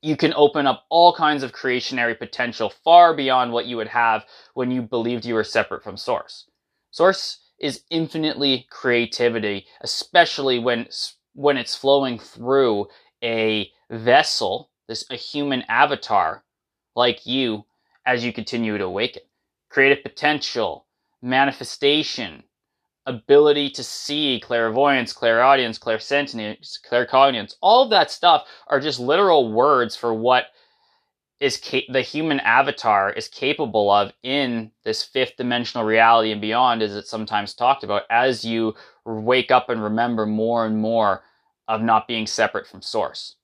you 0.01 0.17
can 0.17 0.33
open 0.33 0.67
up 0.67 0.85
all 0.89 1.13
kinds 1.13 1.43
of 1.43 1.53
creationary 1.53 2.17
potential 2.17 2.69
far 2.83 3.13
beyond 3.13 3.53
what 3.53 3.65
you 3.65 3.77
would 3.77 3.87
have 3.87 4.25
when 4.55 4.71
you 4.71 4.81
believed 4.81 5.23
you 5.23 5.35
were 5.35 5.43
separate 5.43 5.83
from 5.83 5.95
source 5.95 6.47
source 6.91 7.39
is 7.61 7.83
infinitely 7.89 8.67
creativity, 8.69 9.67
especially 9.81 10.59
when 10.59 10.87
when 11.33 11.57
it's 11.57 11.75
flowing 11.75 12.19
through 12.19 12.87
a 13.23 13.71
vessel, 13.89 14.69
this 14.87 15.05
a 15.09 15.15
human 15.15 15.63
avatar 15.69 16.43
like 16.95 17.25
you 17.25 17.63
as 18.05 18.25
you 18.25 18.33
continue 18.33 18.77
to 18.77 18.83
awaken. 18.83 19.21
Creative 19.69 20.03
potential, 20.03 20.87
manifestation, 21.21 22.43
ability 23.05 23.69
to 23.69 23.83
see, 23.83 24.39
clairvoyance, 24.43 25.13
clairaudience, 25.13 25.79
clairsentience, 25.79 26.77
claircognizance, 26.89 27.55
all 27.61 27.83
of 27.83 27.89
that 27.91 28.11
stuff 28.11 28.45
are 28.67 28.79
just 28.79 28.99
literal 28.99 29.51
words 29.51 29.95
for 29.95 30.13
what 30.13 30.45
is 31.41 31.61
ca- 31.63 31.87
the 31.91 32.03
human 32.03 32.39
avatar 32.41 33.11
is 33.11 33.27
capable 33.27 33.91
of 33.91 34.13
in 34.23 34.71
this 34.85 35.03
fifth 35.03 35.37
dimensional 35.37 35.85
reality 35.85 36.31
and 36.31 36.41
beyond, 36.41 36.83
as 36.83 36.95
it's 36.95 37.09
sometimes 37.11 37.55
talked 37.55 37.83
about, 37.83 38.03
as 38.11 38.45
you 38.45 38.75
wake 39.05 39.51
up 39.51 39.69
and 39.69 39.83
remember 39.83 40.25
more 40.27 40.65
and 40.67 40.77
more 40.79 41.23
of 41.67 41.81
not 41.81 42.07
being 42.07 42.27
separate 42.27 42.67
from 42.67 42.81
source. 42.83 43.37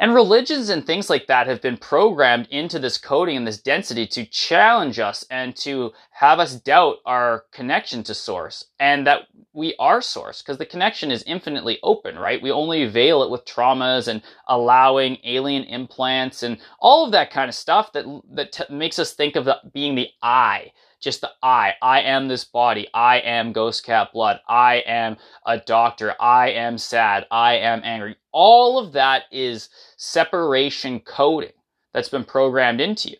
And 0.00 0.14
religions 0.14 0.68
and 0.68 0.86
things 0.86 1.10
like 1.10 1.26
that 1.26 1.48
have 1.48 1.60
been 1.60 1.76
programmed 1.76 2.46
into 2.50 2.78
this 2.78 2.98
coding 2.98 3.36
and 3.36 3.46
this 3.46 3.60
density 3.60 4.06
to 4.08 4.24
challenge 4.26 5.00
us 5.00 5.24
and 5.28 5.56
to 5.56 5.92
have 6.12 6.38
us 6.38 6.54
doubt 6.54 6.98
our 7.04 7.46
connection 7.52 8.04
to 8.04 8.14
source 8.14 8.64
and 8.78 9.06
that 9.08 9.22
we 9.52 9.74
are 9.80 10.00
source 10.00 10.40
because 10.40 10.58
the 10.58 10.66
connection 10.66 11.10
is 11.10 11.24
infinitely 11.26 11.80
open, 11.82 12.16
right? 12.16 12.40
We 12.40 12.52
only 12.52 12.86
veil 12.86 13.24
it 13.24 13.30
with 13.30 13.44
traumas 13.44 14.06
and 14.06 14.22
allowing 14.46 15.18
alien 15.24 15.64
implants 15.64 16.44
and 16.44 16.58
all 16.78 17.04
of 17.04 17.10
that 17.12 17.32
kind 17.32 17.48
of 17.48 17.54
stuff 17.56 17.92
that, 17.92 18.04
that 18.34 18.52
t- 18.52 18.64
makes 18.70 19.00
us 19.00 19.14
think 19.14 19.34
of 19.34 19.46
the, 19.46 19.58
being 19.72 19.96
the 19.96 20.08
I 20.22 20.70
just 21.00 21.20
the 21.20 21.30
I. 21.42 21.74
I 21.80 22.00
am 22.02 22.28
this 22.28 22.44
body. 22.44 22.88
I 22.92 23.18
am 23.20 23.52
Ghost 23.52 23.84
Cat 23.84 24.08
Blood. 24.12 24.40
I 24.48 24.82
am 24.86 25.16
a 25.46 25.58
doctor. 25.58 26.14
I 26.20 26.50
am 26.50 26.78
sad. 26.78 27.26
I 27.30 27.56
am 27.58 27.82
angry. 27.84 28.16
All 28.40 28.78
of 28.78 28.92
that 28.92 29.24
is 29.32 29.68
separation 29.96 31.00
coding 31.00 31.50
that's 31.92 32.08
been 32.08 32.22
programmed 32.22 32.80
into 32.80 33.10
you. 33.10 33.16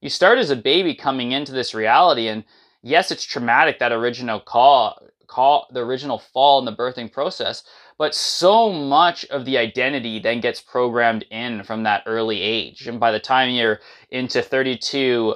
You 0.00 0.08
start 0.08 0.38
as 0.38 0.50
a 0.50 0.56
baby 0.56 0.94
coming 0.94 1.32
into 1.32 1.50
this 1.50 1.74
reality, 1.74 2.28
and 2.28 2.44
yes, 2.80 3.10
it's 3.10 3.24
traumatic 3.24 3.80
that 3.80 3.90
original 3.90 4.38
call, 4.38 5.04
call 5.26 5.66
the 5.72 5.80
original 5.80 6.20
fall 6.20 6.60
in 6.60 6.64
the 6.64 6.76
birthing 6.76 7.10
process, 7.10 7.64
but 7.98 8.14
so 8.14 8.72
much 8.72 9.24
of 9.24 9.44
the 9.46 9.58
identity 9.58 10.20
then 10.20 10.40
gets 10.40 10.60
programmed 10.60 11.24
in 11.32 11.64
from 11.64 11.82
that 11.82 12.04
early 12.06 12.40
age. 12.40 12.86
And 12.86 13.00
by 13.00 13.10
the 13.10 13.18
time 13.18 13.50
you're 13.50 13.80
into 14.10 14.42
32 14.42 15.34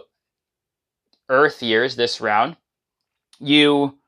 Earth 1.28 1.64
years 1.64 1.96
this 1.96 2.20
round, 2.20 2.56
you 3.40 3.98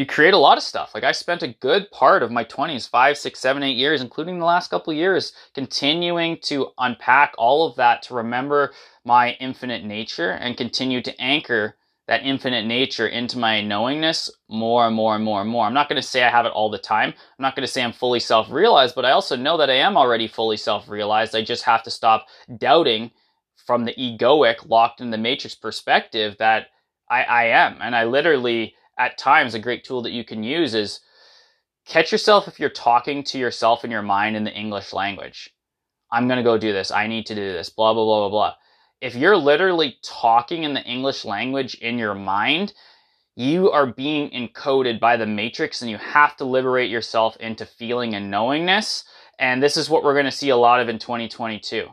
you 0.00 0.06
create 0.06 0.32
a 0.32 0.38
lot 0.38 0.56
of 0.56 0.64
stuff. 0.64 0.92
Like 0.94 1.04
I 1.04 1.12
spent 1.12 1.42
a 1.42 1.54
good 1.60 1.90
part 1.90 2.22
of 2.22 2.32
my 2.32 2.42
20s, 2.42 2.88
five, 2.88 3.18
six, 3.18 3.38
seven, 3.38 3.62
eight 3.62 3.76
years, 3.76 4.00
including 4.00 4.38
the 4.38 4.46
last 4.46 4.70
couple 4.70 4.94
years, 4.94 5.34
continuing 5.54 6.38
to 6.44 6.68
unpack 6.78 7.34
all 7.36 7.66
of 7.66 7.76
that 7.76 8.00
to 8.04 8.14
remember 8.14 8.72
my 9.04 9.32
infinite 9.40 9.84
nature 9.84 10.30
and 10.30 10.56
continue 10.56 11.02
to 11.02 11.20
anchor 11.20 11.76
that 12.08 12.24
infinite 12.24 12.64
nature 12.64 13.08
into 13.08 13.38
my 13.38 13.60
knowingness 13.60 14.30
more 14.48 14.86
and 14.86 14.96
more 14.96 15.16
and 15.16 15.22
more 15.24 15.42
and 15.42 15.50
more. 15.50 15.66
I'm 15.66 15.74
not 15.74 15.90
going 15.90 16.00
to 16.00 16.08
say 16.08 16.24
I 16.24 16.30
have 16.30 16.46
it 16.46 16.52
all 16.52 16.70
the 16.70 16.78
time. 16.78 17.10
I'm 17.10 17.42
not 17.42 17.54
going 17.54 17.66
to 17.66 17.72
say 17.72 17.82
I'm 17.84 17.92
fully 17.92 18.20
self 18.20 18.50
realized, 18.50 18.94
but 18.94 19.04
I 19.04 19.10
also 19.10 19.36
know 19.36 19.58
that 19.58 19.68
I 19.68 19.74
am 19.74 19.98
already 19.98 20.28
fully 20.28 20.56
self 20.56 20.88
realized. 20.88 21.36
I 21.36 21.44
just 21.44 21.64
have 21.64 21.82
to 21.82 21.90
stop 21.90 22.24
doubting 22.56 23.10
from 23.66 23.84
the 23.84 23.94
egoic, 23.96 24.66
locked 24.66 25.02
in 25.02 25.10
the 25.10 25.18
matrix 25.18 25.54
perspective 25.54 26.36
that 26.38 26.68
I, 27.10 27.22
I 27.24 27.44
am. 27.48 27.76
And 27.82 27.94
I 27.94 28.04
literally, 28.04 28.74
at 29.00 29.16
times, 29.16 29.54
a 29.54 29.58
great 29.58 29.82
tool 29.82 30.02
that 30.02 30.12
you 30.12 30.24
can 30.24 30.42
use 30.42 30.74
is 30.74 31.00
catch 31.86 32.12
yourself 32.12 32.46
if 32.46 32.60
you're 32.60 32.68
talking 32.68 33.24
to 33.24 33.38
yourself 33.38 33.84
in 33.84 33.90
your 33.90 34.02
mind 34.02 34.36
in 34.36 34.44
the 34.44 34.52
English 34.52 34.92
language. 34.92 35.50
I'm 36.12 36.28
going 36.28 36.36
to 36.36 36.44
go 36.44 36.58
do 36.58 36.72
this. 36.72 36.90
I 36.90 37.06
need 37.06 37.24
to 37.26 37.34
do 37.34 37.52
this. 37.52 37.70
Blah, 37.70 37.94
blah, 37.94 38.04
blah, 38.04 38.20
blah, 38.20 38.28
blah. 38.28 38.54
If 39.00 39.14
you're 39.14 39.36
literally 39.36 39.96
talking 40.04 40.64
in 40.64 40.74
the 40.74 40.84
English 40.84 41.24
language 41.24 41.74
in 41.76 41.96
your 41.96 42.14
mind, 42.14 42.74
you 43.36 43.70
are 43.70 43.86
being 43.86 44.28
encoded 44.30 45.00
by 45.00 45.16
the 45.16 45.26
matrix 45.26 45.80
and 45.80 45.90
you 45.90 45.96
have 45.96 46.36
to 46.36 46.44
liberate 46.44 46.90
yourself 46.90 47.38
into 47.38 47.64
feeling 47.64 48.14
and 48.14 48.30
knowingness. 48.30 49.04
And 49.38 49.62
this 49.62 49.78
is 49.78 49.88
what 49.88 50.04
we're 50.04 50.12
going 50.12 50.26
to 50.26 50.30
see 50.30 50.50
a 50.50 50.56
lot 50.56 50.80
of 50.80 50.90
in 50.90 50.98
2022 50.98 51.88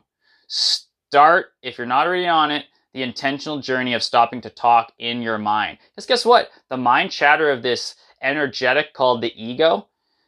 start, 0.48 1.48
if 1.62 1.78
you're 1.78 1.88
not 1.88 2.08
already 2.08 2.28
on 2.28 2.52
it, 2.52 2.66
the 2.94 3.04
intentional 3.04 3.60
journey 3.60 3.94
of 3.94 4.04
stopping 4.04 4.42
to 4.42 4.50
talk 4.50 4.92
in 4.98 5.22
your 5.22 5.38
mind. 5.38 5.78
Because 5.92 6.06
guess 6.06 6.26
what? 6.26 6.50
The 6.70 6.78
mind 6.78 7.12
chatter 7.12 7.52
of 7.52 7.62
this 7.62 7.96
energetic 8.22 8.94
called 8.94 9.22
the 9.22 9.34
ego, 9.36 9.88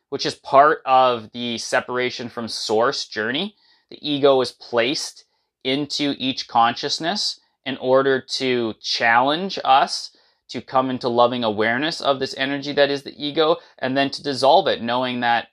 which 0.09 0.25
is 0.25 0.35
part 0.35 0.81
of 0.85 1.31
the 1.31 1.57
separation 1.57 2.29
from 2.29 2.47
source 2.47 3.07
journey, 3.07 3.55
the 3.89 3.97
ego 4.07 4.39
is 4.41 4.51
placed 4.51 5.25
into 5.63 6.15
each 6.17 6.47
consciousness 6.47 7.39
in 7.65 7.77
order 7.77 8.21
to 8.21 8.73
challenge 8.81 9.59
us 9.63 10.15
to 10.47 10.61
come 10.61 10.89
into 10.89 11.07
loving 11.07 11.43
awareness 11.43 12.01
of 12.01 12.19
this 12.19 12.33
energy 12.37 12.73
that 12.73 12.89
is 12.89 13.03
the 13.03 13.23
ego 13.23 13.57
and 13.77 13.95
then 13.95 14.09
to 14.09 14.23
dissolve 14.23 14.67
it, 14.67 14.81
knowing 14.81 15.19
that 15.19 15.47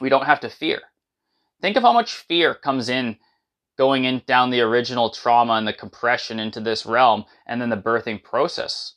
we 0.00 0.08
don't 0.08 0.26
have 0.26 0.40
to 0.40 0.50
fear. 0.50 0.80
Think 1.60 1.76
of 1.76 1.82
how 1.82 1.92
much 1.92 2.14
fear 2.14 2.54
comes 2.54 2.88
in 2.88 3.18
going 3.78 4.04
in 4.04 4.20
down 4.26 4.50
the 4.50 4.60
original 4.60 5.10
trauma 5.10 5.54
and 5.54 5.66
the 5.66 5.72
compression 5.72 6.40
into 6.40 6.60
this 6.60 6.84
realm 6.84 7.24
and 7.46 7.60
then 7.60 7.70
the 7.70 7.76
birthing 7.76 8.22
process. 8.22 8.94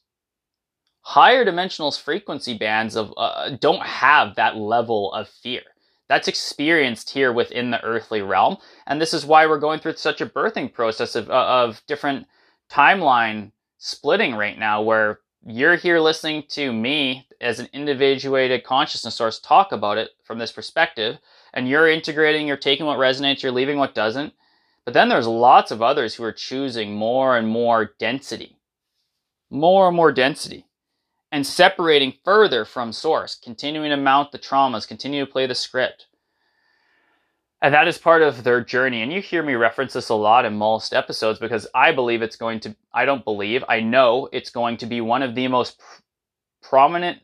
Higher 1.04 1.46
dimensional 1.46 1.92
frequency 1.92 2.58
bands 2.58 2.96
of 2.96 3.14
uh, 3.16 3.52
don't 3.52 3.84
have 3.84 4.36
that 4.36 4.58
level 4.58 5.14
of 5.14 5.30
fear. 5.30 5.62
That's 6.10 6.28
experienced 6.28 7.12
here 7.12 7.32
within 7.32 7.72
the 7.72 7.84
earthly 7.84 8.22
realm 8.22 8.58
and 8.88 9.00
this 9.00 9.14
is 9.14 9.26
why 9.26 9.46
we're 9.46 9.60
going 9.60 9.80
through 9.80 9.96
such 9.96 10.20
a 10.20 10.26
birthing 10.26 10.74
process 10.74 11.16
of, 11.16 11.30
uh, 11.30 11.34
of 11.34 11.82
different 11.88 12.28
timeline 12.70 13.52
splitting 13.78 14.36
right 14.36 14.58
now 14.60 14.82
where 14.82 15.20
you're 15.46 15.76
here 15.76 16.00
listening 16.00 16.44
to 16.50 16.72
me 16.72 17.28
as 17.40 17.60
an 17.60 17.68
individuated 17.74 18.64
consciousness 18.64 19.16
source 19.16 19.40
talk 19.40 19.72
about 19.72 19.98
it 19.98 20.10
from 20.24 20.38
this 20.38 20.52
perspective 20.52 21.18
and 21.54 21.68
you're 21.68 21.90
integrating 21.90 22.48
you're 22.48 22.58
taking 22.58 22.86
what 22.86 23.00
resonates 23.00 23.42
you're 23.42 23.52
leaving 23.52 23.78
what 23.78 23.96
doesn't 23.96 24.34
but 24.86 24.94
then 24.94 25.10
there's 25.10 25.28
lots 25.28 25.72
of 25.72 25.82
others 25.82 26.16
who 26.16 26.24
are 26.24 26.32
choosing 26.32 26.96
more 26.96 27.38
and 27.38 27.48
more 27.48 27.94
density, 28.00 28.58
more 29.50 29.88
and 29.88 29.96
more 29.96 30.12
density, 30.12 30.66
and 31.32 31.46
separating 31.46 32.14
further 32.26 32.66
from 32.66 32.92
source, 32.92 33.36
continuing 33.36 33.90
to 33.92 33.98
mount 33.98 34.32
the 34.32 34.40
traumas, 34.40 34.88
continue 34.88 35.26
to 35.26 35.32
play 35.32 35.46
the 35.46 35.56
script. 35.56 36.08
And 37.62 37.74
that 37.76 37.88
is 37.88 38.00
part 38.00 38.24
of 38.24 38.44
their 38.44 38.64
journey. 38.64 39.04
And 39.04 39.14
you 39.14 39.22
hear 39.22 39.44
me 39.44 39.54
reference 39.54 39.94
this 39.94 40.10
a 40.10 40.16
lot 40.16 40.46
in 40.46 40.58
most 40.58 40.94
episodes 40.94 41.38
because 41.38 41.68
I 41.76 41.92
believe 41.92 42.24
it's 42.24 42.36
going 42.36 42.60
to, 42.62 42.76
I 42.92 43.06
don't 43.06 43.24
believe, 43.24 43.64
I 43.70 43.82
know 43.82 44.30
it's 44.32 44.50
going 44.50 44.78
to 44.78 44.88
be 44.88 45.00
one 45.00 45.22
of 45.22 45.36
the 45.36 45.48
most 45.48 45.80
pr- 45.80 46.02
prominent 46.64 47.20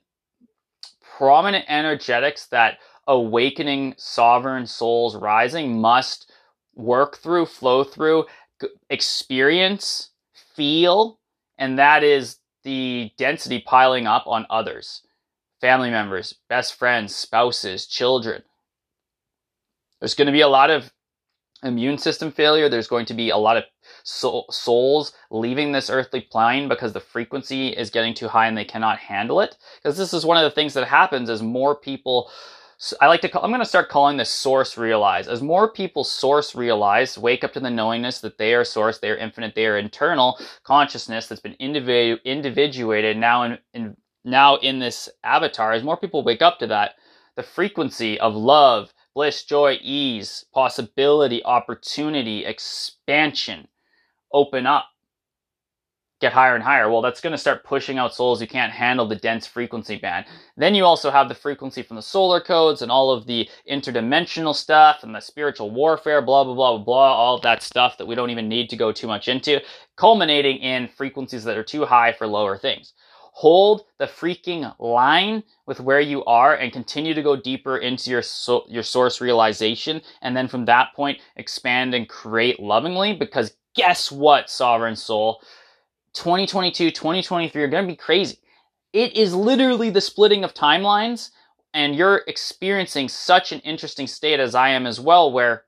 prominent 1.18 1.66
energetics 1.68 2.46
that 2.48 2.78
awakening 3.08 3.96
sovereign 3.98 4.68
souls 4.68 5.16
rising 5.16 5.82
must 5.82 6.32
work 6.78 7.18
through, 7.18 7.46
flow 7.46 7.84
through, 7.84 8.26
experience, 8.90 10.12
feel, 10.56 11.20
and 11.58 11.78
that 11.80 12.04
is 12.04 12.38
the 12.64 13.12
density 13.18 13.60
piling 13.60 14.08
up 14.08 14.26
on 14.28 14.46
others 14.50 15.02
family 15.60 15.90
members, 15.90 16.36
best 16.50 16.76
friends, 16.76 17.16
spouses, 17.16 17.88
children. 17.88 18.44
There's 20.00 20.14
going 20.14 20.28
to 20.28 20.32
be 20.32 20.42
a 20.42 20.48
lot 20.48 20.70
of 20.70 20.94
immune 21.64 21.98
system 21.98 22.32
failure. 22.32 22.70
There's 22.70 22.88
going 22.88 23.08
to 23.08 23.16
be 23.16 23.32
a 23.32 23.38
lot 23.38 23.58
of 23.58 23.64
soul, 24.04 24.46
souls 24.52 25.14
leaving 25.32 25.72
this 25.72 25.90
earthly 25.90 26.22
plane 26.22 26.70
because 26.70 26.94
the 26.94 27.00
frequency 27.00 27.70
is 27.70 27.90
getting 27.90 28.14
too 28.14 28.28
high 28.28 28.48
and 28.48 28.58
they 28.58 28.66
cannot 28.66 29.00
handle 29.00 29.42
it. 29.42 29.58
Because 29.82 29.98
this 29.98 30.14
is 30.14 30.26
one 30.26 30.38
of 30.38 30.44
the 30.44 30.54
things 30.54 30.74
that 30.76 30.88
happens 30.88 31.30
as 31.30 31.42
more 31.42 31.76
people 31.76 32.30
I 33.02 33.08
like 33.08 33.22
to 33.22 33.30
call, 33.30 33.44
I'm 33.44 33.50
going 33.50 33.60
to 33.60 33.66
start 33.66 33.90
calling 33.90 34.18
this 34.18 34.30
source 34.30 34.78
realize. 34.78 35.28
As 35.28 35.42
more 35.42 35.72
people 35.72 36.04
source 36.04 36.54
realize, 36.54 37.18
wake 37.18 37.44
up 37.44 37.54
to 37.54 37.60
the 37.60 37.72
knowingness 37.72 38.22
that 38.22 38.38
they 38.38 38.54
are 38.54 38.64
source, 38.64 39.00
they 39.00 39.10
are 39.10 39.18
infinite, 39.18 39.56
they 39.56 39.66
are 39.66 39.78
internal 39.78 40.40
consciousness 40.64 41.28
that's 41.28 41.42
been 41.42 41.56
individu- 41.60 42.24
individuated 42.24 43.18
now 43.18 43.44
in, 43.44 43.58
in, 43.74 43.98
now 44.24 44.58
in 44.58 44.78
this 44.80 45.10
avatar, 45.24 45.74
as 45.74 45.84
more 45.84 45.98
people 45.98 46.24
wake 46.24 46.44
up 46.44 46.60
to 46.60 46.68
that, 46.68 46.94
the 47.36 47.44
frequency 47.44 48.20
of 48.20 48.36
love, 48.36 48.94
bliss, 49.16 49.44
joy, 49.44 49.80
ease, 49.82 50.46
possibility, 50.54 51.44
opportunity, 51.46 52.46
expansion 52.46 53.68
open 54.32 54.68
up 54.68 54.86
get 56.22 56.34
higher 56.34 56.56
and 56.56 56.64
higher. 56.64 56.90
Well, 56.90 57.04
that's 57.04 57.22
going 57.22 57.34
to 57.34 57.38
start 57.38 57.64
pushing 57.64 58.00
out 58.00 58.16
souls 58.16 58.40
who 58.40 58.48
can't 58.48 58.74
handle 58.74 59.08
the 59.08 59.16
dense 59.18 59.48
frequency 59.48 59.98
band. 59.98 60.26
Then 60.58 60.76
you 60.76 60.86
also 60.86 61.12
have 61.12 61.30
the 61.30 61.36
frequency 61.36 61.84
from 61.84 61.98
the 61.98 62.04
solar 62.04 62.42
codes 62.42 62.82
and 62.82 62.92
all 62.92 63.12
of 63.12 63.28
the 63.28 63.50
interdimensional 63.72 64.56
stuff 64.56 65.04
and 65.04 65.16
the 65.16 65.22
spiritual 65.22 65.72
warfare, 65.72 66.22
blah, 66.24 66.44
blah, 66.44 66.56
blah, 66.56 66.80
blah, 66.80 67.16
all 67.16 67.40
that 67.42 67.64
stuff 67.64 67.98
that 68.00 68.08
we 68.08 68.16
don't 68.16 68.32
even 68.32 68.50
need 68.50 68.70
to 68.72 68.78
go 68.78 68.92
too 68.92 69.08
much 69.08 69.28
into, 69.28 69.62
culminating 69.98 70.58
in 70.58 70.88
frequencies 70.88 71.44
that 71.46 71.58
are 71.58 71.64
too 71.64 71.86
high 71.86 72.14
for 72.14 72.28
lower 72.28 72.58
things. 72.58 72.94
Hold 73.34 73.84
the 74.00 74.08
freaking 74.08 74.74
line 74.80 75.44
with 75.68 75.80
where 75.80 76.02
you 76.02 76.26
are 76.26 76.56
and 76.56 76.74
continue 76.74 77.14
to 77.14 77.24
go 77.24 77.36
deeper 77.36 77.78
into 77.78 78.10
your 78.10 78.24
so- 78.24 78.66
your 78.68 78.84
source 78.84 79.22
realization 79.22 80.02
and 80.24 80.36
then 80.36 80.48
from 80.48 80.66
that 80.66 80.96
point 80.96 81.20
expand 81.36 81.94
and 81.94 82.10
create 82.10 82.60
lovingly 82.60 83.14
because 83.14 83.56
guess 83.76 84.12
what 84.12 84.50
sovereign 84.50 84.96
soul 84.96 85.40
2022, 86.18 86.92
2023 86.92 87.64
are 87.64 87.68
going 87.68 87.86
to 87.86 87.92
be 87.92 87.96
crazy. 87.96 88.38
It 88.94 89.16
is 89.16 89.34
literally 89.34 89.90
the 89.90 90.02
splitting 90.02 90.44
of 90.44 90.54
timelines, 90.54 91.30
and 91.74 91.96
you're 91.96 92.24
experiencing 92.28 93.10
such 93.10 93.52
an 93.52 93.60
interesting 93.60 94.08
state 94.08 94.40
as 94.40 94.56
I 94.56 94.70
am 94.70 94.88
as 94.88 95.00
well, 95.00 95.32
where 95.32 95.64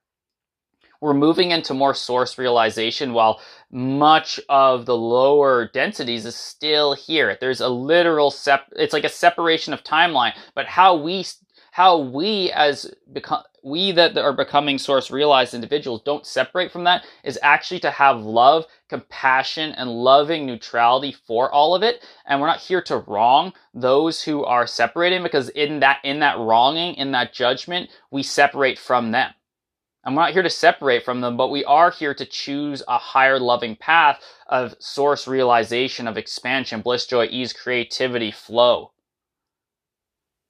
we're 1.01 1.13
moving 1.13 1.51
into 1.51 1.73
more 1.73 1.93
source 1.93 2.37
realization 2.37 3.13
while 3.13 3.39
much 3.71 4.39
of 4.49 4.85
the 4.85 4.97
lower 4.97 5.69
densities 5.73 6.25
is 6.25 6.35
still 6.35 6.93
here. 6.93 7.37
There's 7.39 7.61
a 7.61 7.69
literal 7.69 8.31
sep- 8.31 8.73
it's 8.75 8.93
like 8.93 9.05
a 9.05 9.09
separation 9.09 9.73
of 9.73 9.83
timeline, 9.83 10.33
but 10.55 10.65
how 10.65 10.95
we 10.95 11.25
how 11.71 11.97
we 11.97 12.51
as 12.51 12.93
become 13.11 13.43
we 13.63 13.91
that 13.91 14.17
are 14.17 14.33
becoming 14.33 14.77
source 14.77 15.11
realized 15.11 15.53
individuals 15.53 16.01
don't 16.05 16.25
separate 16.25 16.71
from 16.71 16.85
that 16.85 17.05
is 17.23 17.37
actually 17.41 17.79
to 17.81 17.91
have 17.91 18.21
love, 18.21 18.65
compassion, 18.87 19.71
and 19.73 19.89
loving 19.89 20.45
neutrality 20.45 21.15
for 21.27 21.51
all 21.51 21.75
of 21.75 21.83
it. 21.83 22.03
And 22.25 22.39
we're 22.39 22.47
not 22.47 22.61
here 22.61 22.81
to 22.83 22.97
wrong 22.99 23.53
those 23.73 24.23
who 24.23 24.45
are 24.45 24.65
separating 24.65 25.23
because 25.23 25.49
in 25.49 25.81
that 25.81 25.99
in 26.03 26.19
that 26.19 26.37
wronging, 26.37 26.95
in 26.95 27.11
that 27.11 27.33
judgment, 27.33 27.89
we 28.11 28.23
separate 28.23 28.79
from 28.79 29.11
them. 29.11 29.33
I'm 30.05 30.15
not 30.15 30.31
here 30.31 30.43
to 30.43 30.49
separate 30.49 31.03
from 31.03 31.21
them, 31.21 31.35
but 31.35 31.49
we 31.49 31.65
are 31.65 31.91
here 31.91 32.13
to 32.13 32.25
choose 32.25 32.81
a 32.87 32.97
higher 32.97 33.39
loving 33.39 33.75
path 33.75 34.21
of 34.47 34.75
source 34.79 35.27
realization, 35.27 36.07
of 36.07 36.17
expansion, 36.17 36.81
bliss, 36.81 37.05
joy, 37.05 37.27
ease, 37.29 37.51
creativity, 37.51 38.31
flow. 38.31 38.91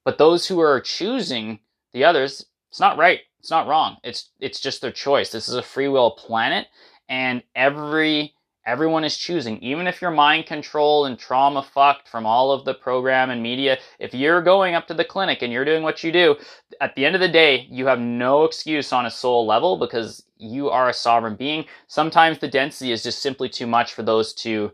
But 0.04 0.18
those 0.18 0.48
who 0.48 0.60
are 0.60 0.82
choosing 0.82 1.60
the 1.94 2.04
others, 2.04 2.46
it's 2.70 2.80
not 2.80 2.98
right. 2.98 3.22
It's 3.40 3.52
not 3.52 3.68
wrong. 3.68 3.98
It's 4.04 4.30
it's 4.40 4.60
just 4.60 4.82
their 4.82 4.92
choice. 4.92 5.32
This 5.32 5.48
is 5.48 5.56
a 5.56 5.64
free 5.64 5.88
will 5.88 6.12
planet 6.12 6.68
and 7.08 7.44
every 7.56 8.34
everyone 8.66 9.04
is 9.04 9.18
choosing. 9.18 9.58
Even 9.64 9.88
if 9.88 10.02
you're 10.02 10.12
mind 10.12 10.46
controlled 10.46 11.08
and 11.08 11.18
trauma 11.18 11.64
fucked 11.64 12.08
from 12.08 12.26
all 12.26 12.52
of 12.52 12.66
the 12.66 12.74
program 12.74 13.32
and 13.32 13.42
media, 13.42 13.78
if 13.98 14.14
you're 14.14 14.42
going 14.42 14.76
up 14.76 14.88
to 14.88 14.94
the 14.94 15.06
clinic 15.06 15.42
and 15.42 15.52
you're 15.52 15.66
doing 15.66 15.82
what 15.82 16.04
you 16.04 16.12
do, 16.12 16.36
at 16.80 16.94
the 16.96 17.06
end 17.06 17.16
of 17.16 17.22
the 17.22 17.28
day, 17.28 17.68
you 17.72 17.88
have 17.88 18.00
no 18.00 18.44
excuse 18.44 18.94
on 18.94 19.08
a 19.08 19.12
soul 19.12 19.48
level 19.48 19.78
because 19.78 20.24
you 20.38 20.70
are 20.70 20.90
a 20.90 20.94
sovereign 20.94 21.36
being. 21.36 21.66
Sometimes 21.88 22.38
the 22.38 22.48
density 22.48 22.92
is 22.92 23.02
just 23.02 23.22
simply 23.22 23.50
too 23.50 23.66
much 23.66 23.94
for 23.94 24.04
those 24.04 24.34
to 24.34 24.72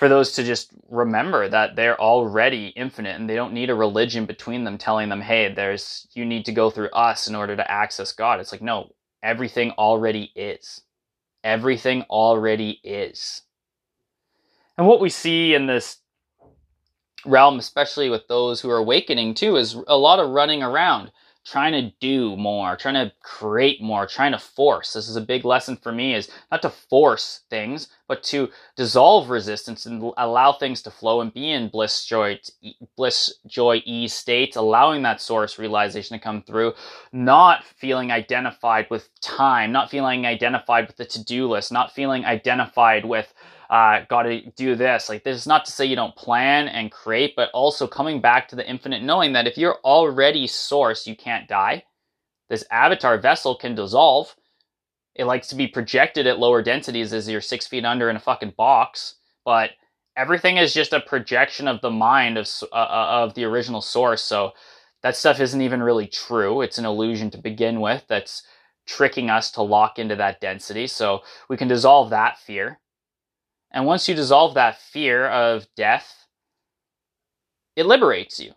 for 0.00 0.08
those 0.08 0.32
to 0.32 0.42
just 0.42 0.72
remember 0.88 1.46
that 1.46 1.76
they're 1.76 2.00
already 2.00 2.68
infinite 2.68 3.16
and 3.16 3.28
they 3.28 3.34
don't 3.34 3.52
need 3.52 3.68
a 3.68 3.74
religion 3.74 4.24
between 4.24 4.64
them 4.64 4.78
telling 4.78 5.10
them, 5.10 5.20
hey, 5.20 5.52
there's 5.52 6.08
you 6.14 6.24
need 6.24 6.46
to 6.46 6.52
go 6.52 6.70
through 6.70 6.88
us 6.88 7.28
in 7.28 7.34
order 7.34 7.54
to 7.54 7.70
access 7.70 8.10
God. 8.10 8.40
It's 8.40 8.50
like, 8.50 8.62
no, 8.62 8.94
everything 9.22 9.72
already 9.72 10.32
is. 10.34 10.80
Everything 11.44 12.00
already 12.04 12.80
is. 12.82 13.42
And 14.78 14.86
what 14.86 15.02
we 15.02 15.10
see 15.10 15.52
in 15.52 15.66
this 15.66 15.98
realm, 17.26 17.58
especially 17.58 18.08
with 18.08 18.26
those 18.26 18.62
who 18.62 18.70
are 18.70 18.78
awakening 18.78 19.34
too, 19.34 19.56
is 19.56 19.76
a 19.86 19.98
lot 19.98 20.18
of 20.18 20.30
running 20.30 20.62
around 20.62 21.12
trying 21.50 21.72
to 21.72 21.90
do 22.00 22.36
more, 22.36 22.76
trying 22.76 22.94
to 22.94 23.12
create 23.22 23.82
more, 23.82 24.06
trying 24.06 24.30
to 24.30 24.38
force. 24.38 24.92
This 24.92 25.08
is 25.08 25.16
a 25.16 25.20
big 25.20 25.44
lesson 25.44 25.76
for 25.76 25.90
me 25.90 26.14
is 26.14 26.30
not 26.52 26.62
to 26.62 26.70
force 26.70 27.40
things, 27.50 27.88
but 28.06 28.22
to 28.24 28.48
dissolve 28.76 29.30
resistance 29.30 29.84
and 29.84 30.12
allow 30.16 30.52
things 30.52 30.80
to 30.82 30.90
flow 30.90 31.20
and 31.20 31.34
be 31.34 31.50
in 31.50 31.68
bliss, 31.68 32.04
joy, 32.04 32.38
bliss, 32.96 33.34
joy, 33.46 33.82
ease 33.84 34.12
states, 34.12 34.56
allowing 34.56 35.02
that 35.02 35.20
source 35.20 35.58
realization 35.58 36.16
to 36.16 36.22
come 36.22 36.42
through, 36.42 36.72
not 37.12 37.64
feeling 37.64 38.12
identified 38.12 38.86
with 38.88 39.08
time, 39.20 39.72
not 39.72 39.90
feeling 39.90 40.26
identified 40.26 40.86
with 40.86 40.96
the 40.96 41.04
to-do 41.04 41.48
list, 41.48 41.72
not 41.72 41.92
feeling 41.92 42.24
identified 42.24 43.04
with 43.04 43.34
uh, 43.70 44.04
got 44.10 44.24
to 44.24 44.42
do 44.56 44.74
this. 44.74 45.08
Like, 45.08 45.22
this 45.22 45.36
is 45.36 45.46
not 45.46 45.64
to 45.64 45.72
say 45.72 45.86
you 45.86 45.96
don't 45.96 46.16
plan 46.16 46.66
and 46.68 46.90
create, 46.90 47.34
but 47.36 47.50
also 47.54 47.86
coming 47.86 48.20
back 48.20 48.48
to 48.48 48.56
the 48.56 48.68
infinite 48.68 49.02
knowing 49.02 49.32
that 49.32 49.46
if 49.46 49.56
you're 49.56 49.78
already 49.84 50.48
source, 50.48 51.06
you 51.06 51.16
can't 51.16 51.48
die. 51.48 51.84
This 52.48 52.64
avatar 52.72 53.16
vessel 53.16 53.54
can 53.54 53.76
dissolve. 53.76 54.34
It 55.14 55.24
likes 55.24 55.46
to 55.48 55.54
be 55.54 55.68
projected 55.68 56.26
at 56.26 56.40
lower 56.40 56.62
densities 56.62 57.12
as 57.12 57.28
you're 57.28 57.40
six 57.40 57.66
feet 57.68 57.84
under 57.84 58.10
in 58.10 58.16
a 58.16 58.20
fucking 58.20 58.54
box, 58.56 59.14
but 59.44 59.70
everything 60.16 60.56
is 60.56 60.74
just 60.74 60.92
a 60.92 61.00
projection 61.00 61.68
of 61.68 61.80
the 61.80 61.90
mind 61.90 62.38
of 62.38 62.48
uh, 62.72 62.74
uh, 62.74 63.06
of 63.24 63.34
the 63.34 63.44
original 63.44 63.80
source. 63.80 64.22
So 64.22 64.52
that 65.02 65.16
stuff 65.16 65.38
isn't 65.38 65.60
even 65.60 65.82
really 65.82 66.08
true. 66.08 66.60
It's 66.60 66.78
an 66.78 66.84
illusion 66.86 67.30
to 67.30 67.38
begin 67.38 67.80
with. 67.80 68.04
That's 68.08 68.42
tricking 68.86 69.30
us 69.30 69.52
to 69.52 69.62
lock 69.62 69.98
into 69.98 70.16
that 70.16 70.40
density. 70.40 70.88
So 70.88 71.20
we 71.48 71.56
can 71.56 71.68
dissolve 71.68 72.10
that 72.10 72.38
fear. 72.38 72.80
And 73.72 73.86
once 73.86 74.08
you 74.08 74.14
dissolve 74.14 74.54
that 74.54 74.80
fear 74.80 75.26
of 75.28 75.66
death, 75.76 76.26
it 77.76 77.86
liberates 77.86 78.40
you. 78.40 78.52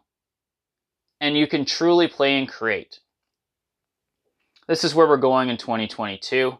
And 1.21 1.37
you 1.37 1.47
can 1.47 1.65
truly 1.65 2.07
play 2.07 2.37
and 2.37 2.49
create. 2.49 2.99
This 4.67 4.83
is 4.83 4.95
where 4.95 5.07
we're 5.07 5.17
going 5.17 5.49
in 5.49 5.57
2022. 5.57 6.57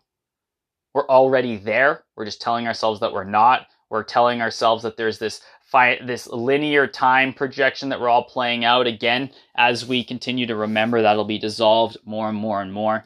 We're 0.94 1.08
already 1.08 1.58
there. 1.58 2.04
We're 2.16 2.26
just 2.26 2.42
telling 2.42 2.68
ourselves 2.68 3.00
that 3.00 3.14
we're 3.14 3.24
not. 3.24 3.68
We're 3.90 4.04
telling 4.04 4.42
ourselves 4.42 4.84
that 4.84 4.98
there's 4.98 5.20
this 5.20 5.42
fi- 5.64 6.00
this 6.06 6.28
linear 6.28 6.86
time 6.86 7.34
projection 7.34 7.90
that 7.90 8.00
we're 8.00 8.10
all 8.10 8.24
playing 8.24 8.64
out 8.64 8.88
again 8.88 9.32
as 9.56 9.86
we 9.86 10.04
continue 10.04 10.46
to 10.46 10.56
remember 10.56 11.02
that'll 11.02 11.26
be 11.26 11.40
dissolved 11.40 11.98
more 12.06 12.30
and 12.30 12.38
more 12.38 12.62
and 12.62 12.72
more. 12.72 13.06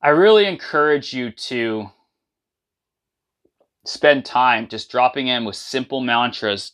I 0.00 0.10
really 0.10 0.46
encourage 0.46 1.12
you 1.12 1.30
to 1.32 1.90
spend 3.88 4.24
time 4.24 4.68
just 4.68 4.90
dropping 4.90 5.28
in 5.28 5.44
with 5.44 5.56
simple 5.56 6.00
mantras, 6.00 6.72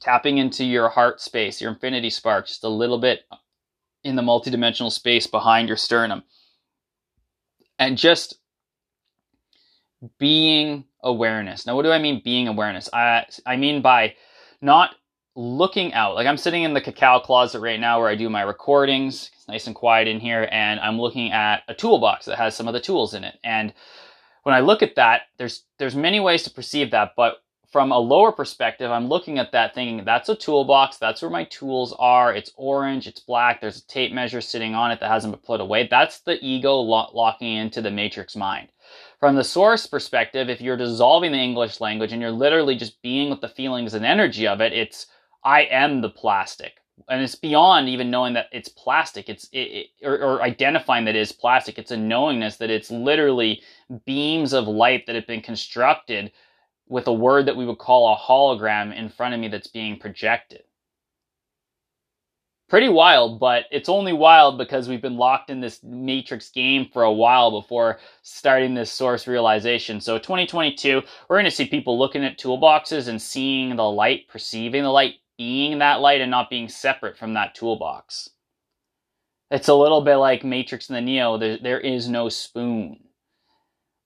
tapping 0.00 0.38
into 0.38 0.64
your 0.64 0.88
heart 0.88 1.20
space, 1.20 1.60
your 1.60 1.70
infinity 1.70 2.10
spark, 2.10 2.46
just 2.46 2.64
a 2.64 2.68
little 2.68 2.98
bit 2.98 3.20
in 4.02 4.16
the 4.16 4.22
multidimensional 4.22 4.90
space 4.90 5.26
behind 5.26 5.68
your 5.68 5.76
sternum. 5.76 6.22
And 7.78 7.98
just 7.98 8.38
being 10.18 10.84
awareness. 11.02 11.66
Now, 11.66 11.76
what 11.76 11.82
do 11.82 11.90
I 11.90 11.98
mean 11.98 12.22
being 12.24 12.48
awareness? 12.48 12.88
I, 12.92 13.26
I 13.44 13.56
mean 13.56 13.82
by 13.82 14.14
not 14.62 14.94
looking 15.36 15.92
out. 15.92 16.14
Like 16.14 16.26
I'm 16.26 16.36
sitting 16.36 16.62
in 16.62 16.72
the 16.72 16.80
cacao 16.80 17.20
closet 17.20 17.60
right 17.60 17.80
now 17.80 18.00
where 18.00 18.08
I 18.08 18.14
do 18.14 18.30
my 18.30 18.42
recordings. 18.42 19.30
It's 19.34 19.48
nice 19.48 19.66
and 19.66 19.74
quiet 19.76 20.08
in 20.08 20.20
here, 20.20 20.48
and 20.50 20.80
I'm 20.80 21.00
looking 21.00 21.32
at 21.32 21.64
a 21.68 21.74
toolbox 21.74 22.26
that 22.26 22.38
has 22.38 22.54
some 22.54 22.68
of 22.68 22.74
the 22.74 22.80
tools 22.80 23.14
in 23.14 23.24
it. 23.24 23.38
And 23.42 23.74
when 24.44 24.54
I 24.54 24.60
look 24.60 24.82
at 24.82 24.94
that, 24.94 25.22
there's 25.38 25.64
there's 25.78 25.96
many 25.96 26.20
ways 26.20 26.44
to 26.44 26.50
perceive 26.50 26.92
that, 26.92 27.12
but 27.16 27.38
from 27.72 27.90
a 27.90 27.98
lower 27.98 28.30
perspective, 28.30 28.88
I'm 28.88 29.08
looking 29.08 29.40
at 29.40 29.50
that 29.50 29.74
thinking 29.74 30.04
that's 30.04 30.28
a 30.28 30.36
toolbox. 30.36 30.98
That's 30.98 31.20
where 31.20 31.30
my 31.30 31.42
tools 31.44 31.92
are. 31.98 32.32
It's 32.32 32.52
orange, 32.56 33.08
it's 33.08 33.18
black. 33.18 33.60
There's 33.60 33.78
a 33.78 33.86
tape 33.88 34.12
measure 34.12 34.40
sitting 34.40 34.76
on 34.76 34.92
it 34.92 35.00
that 35.00 35.10
hasn't 35.10 35.32
been 35.32 35.40
put 35.40 35.60
away. 35.60 35.88
That's 35.90 36.20
the 36.20 36.38
ego 36.40 36.76
lo- 36.76 37.10
locking 37.12 37.56
into 37.56 37.82
the 37.82 37.90
matrix 37.90 38.36
mind. 38.36 38.68
From 39.18 39.34
the 39.34 39.42
source 39.42 39.88
perspective, 39.88 40.48
if 40.48 40.60
you're 40.60 40.76
dissolving 40.76 41.32
the 41.32 41.38
English 41.38 41.80
language 41.80 42.12
and 42.12 42.22
you're 42.22 42.30
literally 42.30 42.76
just 42.76 43.02
being 43.02 43.30
with 43.30 43.40
the 43.40 43.48
feelings 43.48 43.94
and 43.94 44.06
energy 44.06 44.46
of 44.46 44.60
it, 44.60 44.72
it's 44.72 45.08
I 45.42 45.62
am 45.62 46.00
the 46.00 46.10
plastic. 46.10 46.74
And 47.08 47.22
it's 47.22 47.34
beyond 47.34 47.88
even 47.88 48.10
knowing 48.10 48.34
that 48.34 48.46
it's 48.52 48.68
plastic. 48.68 49.28
It's 49.28 49.48
it, 49.52 49.58
it, 49.58 49.86
or, 50.02 50.16
or 50.16 50.42
identifying 50.42 51.04
that 51.06 51.16
it 51.16 51.20
is 51.20 51.32
plastic. 51.32 51.78
It's 51.78 51.90
a 51.90 51.96
knowingness 51.96 52.56
that 52.58 52.70
it's 52.70 52.90
literally 52.90 53.62
beams 54.06 54.52
of 54.52 54.68
light 54.68 55.06
that 55.06 55.16
have 55.16 55.26
been 55.26 55.42
constructed 55.42 56.32
with 56.88 57.06
a 57.06 57.12
word 57.12 57.46
that 57.46 57.56
we 57.56 57.66
would 57.66 57.78
call 57.78 58.12
a 58.12 58.16
hologram 58.16 58.96
in 58.96 59.08
front 59.08 59.34
of 59.34 59.40
me 59.40 59.48
that's 59.48 59.66
being 59.66 59.98
projected. 59.98 60.62
Pretty 62.68 62.88
wild, 62.88 63.38
but 63.40 63.66
it's 63.70 63.90
only 63.90 64.12
wild 64.12 64.56
because 64.56 64.88
we've 64.88 65.02
been 65.02 65.18
locked 65.18 65.50
in 65.50 65.60
this 65.60 65.82
matrix 65.82 66.48
game 66.50 66.88
for 66.92 67.02
a 67.02 67.12
while 67.12 67.50
before 67.50 67.98
starting 68.22 68.74
this 68.74 68.90
source 68.90 69.26
realization. 69.26 70.00
So 70.00 70.18
2022, 70.18 71.02
we're 71.28 71.36
going 71.36 71.44
to 71.44 71.50
see 71.50 71.66
people 71.66 71.98
looking 71.98 72.24
at 72.24 72.38
toolboxes 72.38 73.08
and 73.08 73.20
seeing 73.20 73.76
the 73.76 73.84
light, 73.84 74.28
perceiving 74.28 74.82
the 74.82 74.90
light, 74.90 75.16
being 75.36 75.78
that 75.78 76.00
light 76.00 76.20
and 76.20 76.30
not 76.30 76.50
being 76.50 76.68
separate 76.68 77.16
from 77.16 77.34
that 77.34 77.54
toolbox. 77.54 78.30
It's 79.50 79.68
a 79.68 79.74
little 79.74 80.00
bit 80.00 80.16
like 80.16 80.44
Matrix 80.44 80.88
and 80.88 80.96
the 80.96 81.00
Neo. 81.00 81.38
There, 81.38 81.58
there 81.58 81.80
is 81.80 82.08
no 82.08 82.28
spoon. 82.28 82.98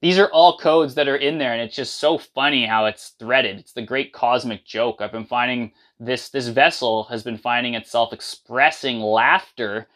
These 0.00 0.18
are 0.18 0.30
all 0.30 0.58
codes 0.58 0.94
that 0.94 1.08
are 1.08 1.16
in 1.16 1.38
there, 1.38 1.52
and 1.52 1.60
it's 1.60 1.74
just 1.74 1.98
so 1.98 2.18
funny 2.18 2.66
how 2.66 2.86
it's 2.86 3.10
threaded. 3.18 3.58
It's 3.58 3.72
the 3.72 3.82
great 3.82 4.12
cosmic 4.12 4.64
joke. 4.64 5.00
I've 5.00 5.10
been 5.10 5.24
finding 5.24 5.72
this 5.98 6.28
this 6.28 6.48
vessel 6.48 7.04
has 7.04 7.24
been 7.24 7.38
finding 7.38 7.74
itself 7.74 8.12
expressing 8.12 9.00
laughter 9.00 9.88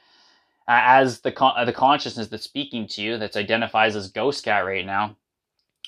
uh, 0.66 0.81
as 0.83 1.21
the 1.21 1.31
con- 1.31 1.55
uh, 1.57 1.64
the 1.64 1.73
consciousness 1.73 2.29
that's 2.29 2.45
speaking 2.45 2.88
to 2.88 3.03
you, 3.03 3.18
that's 3.18 3.37
identifies 3.37 3.95
as 3.95 4.11
Ghost 4.11 4.45
Cat 4.45 4.64
right 4.64 4.87
now, 4.87 5.16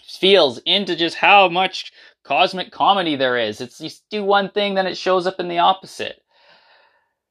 feels 0.04 0.58
into 0.58 0.94
just 0.94 1.16
how 1.16 1.48
much 1.48 1.92
cosmic 2.24 2.72
comedy 2.72 3.16
there 3.16 3.38
is. 3.38 3.60
It's 3.60 3.80
you 3.80 3.90
do 4.10 4.24
one 4.24 4.50
thing, 4.50 4.74
then 4.74 4.86
it 4.86 4.96
shows 4.96 5.26
up 5.26 5.40
in 5.40 5.48
the 5.48 5.58
opposite 5.58 6.16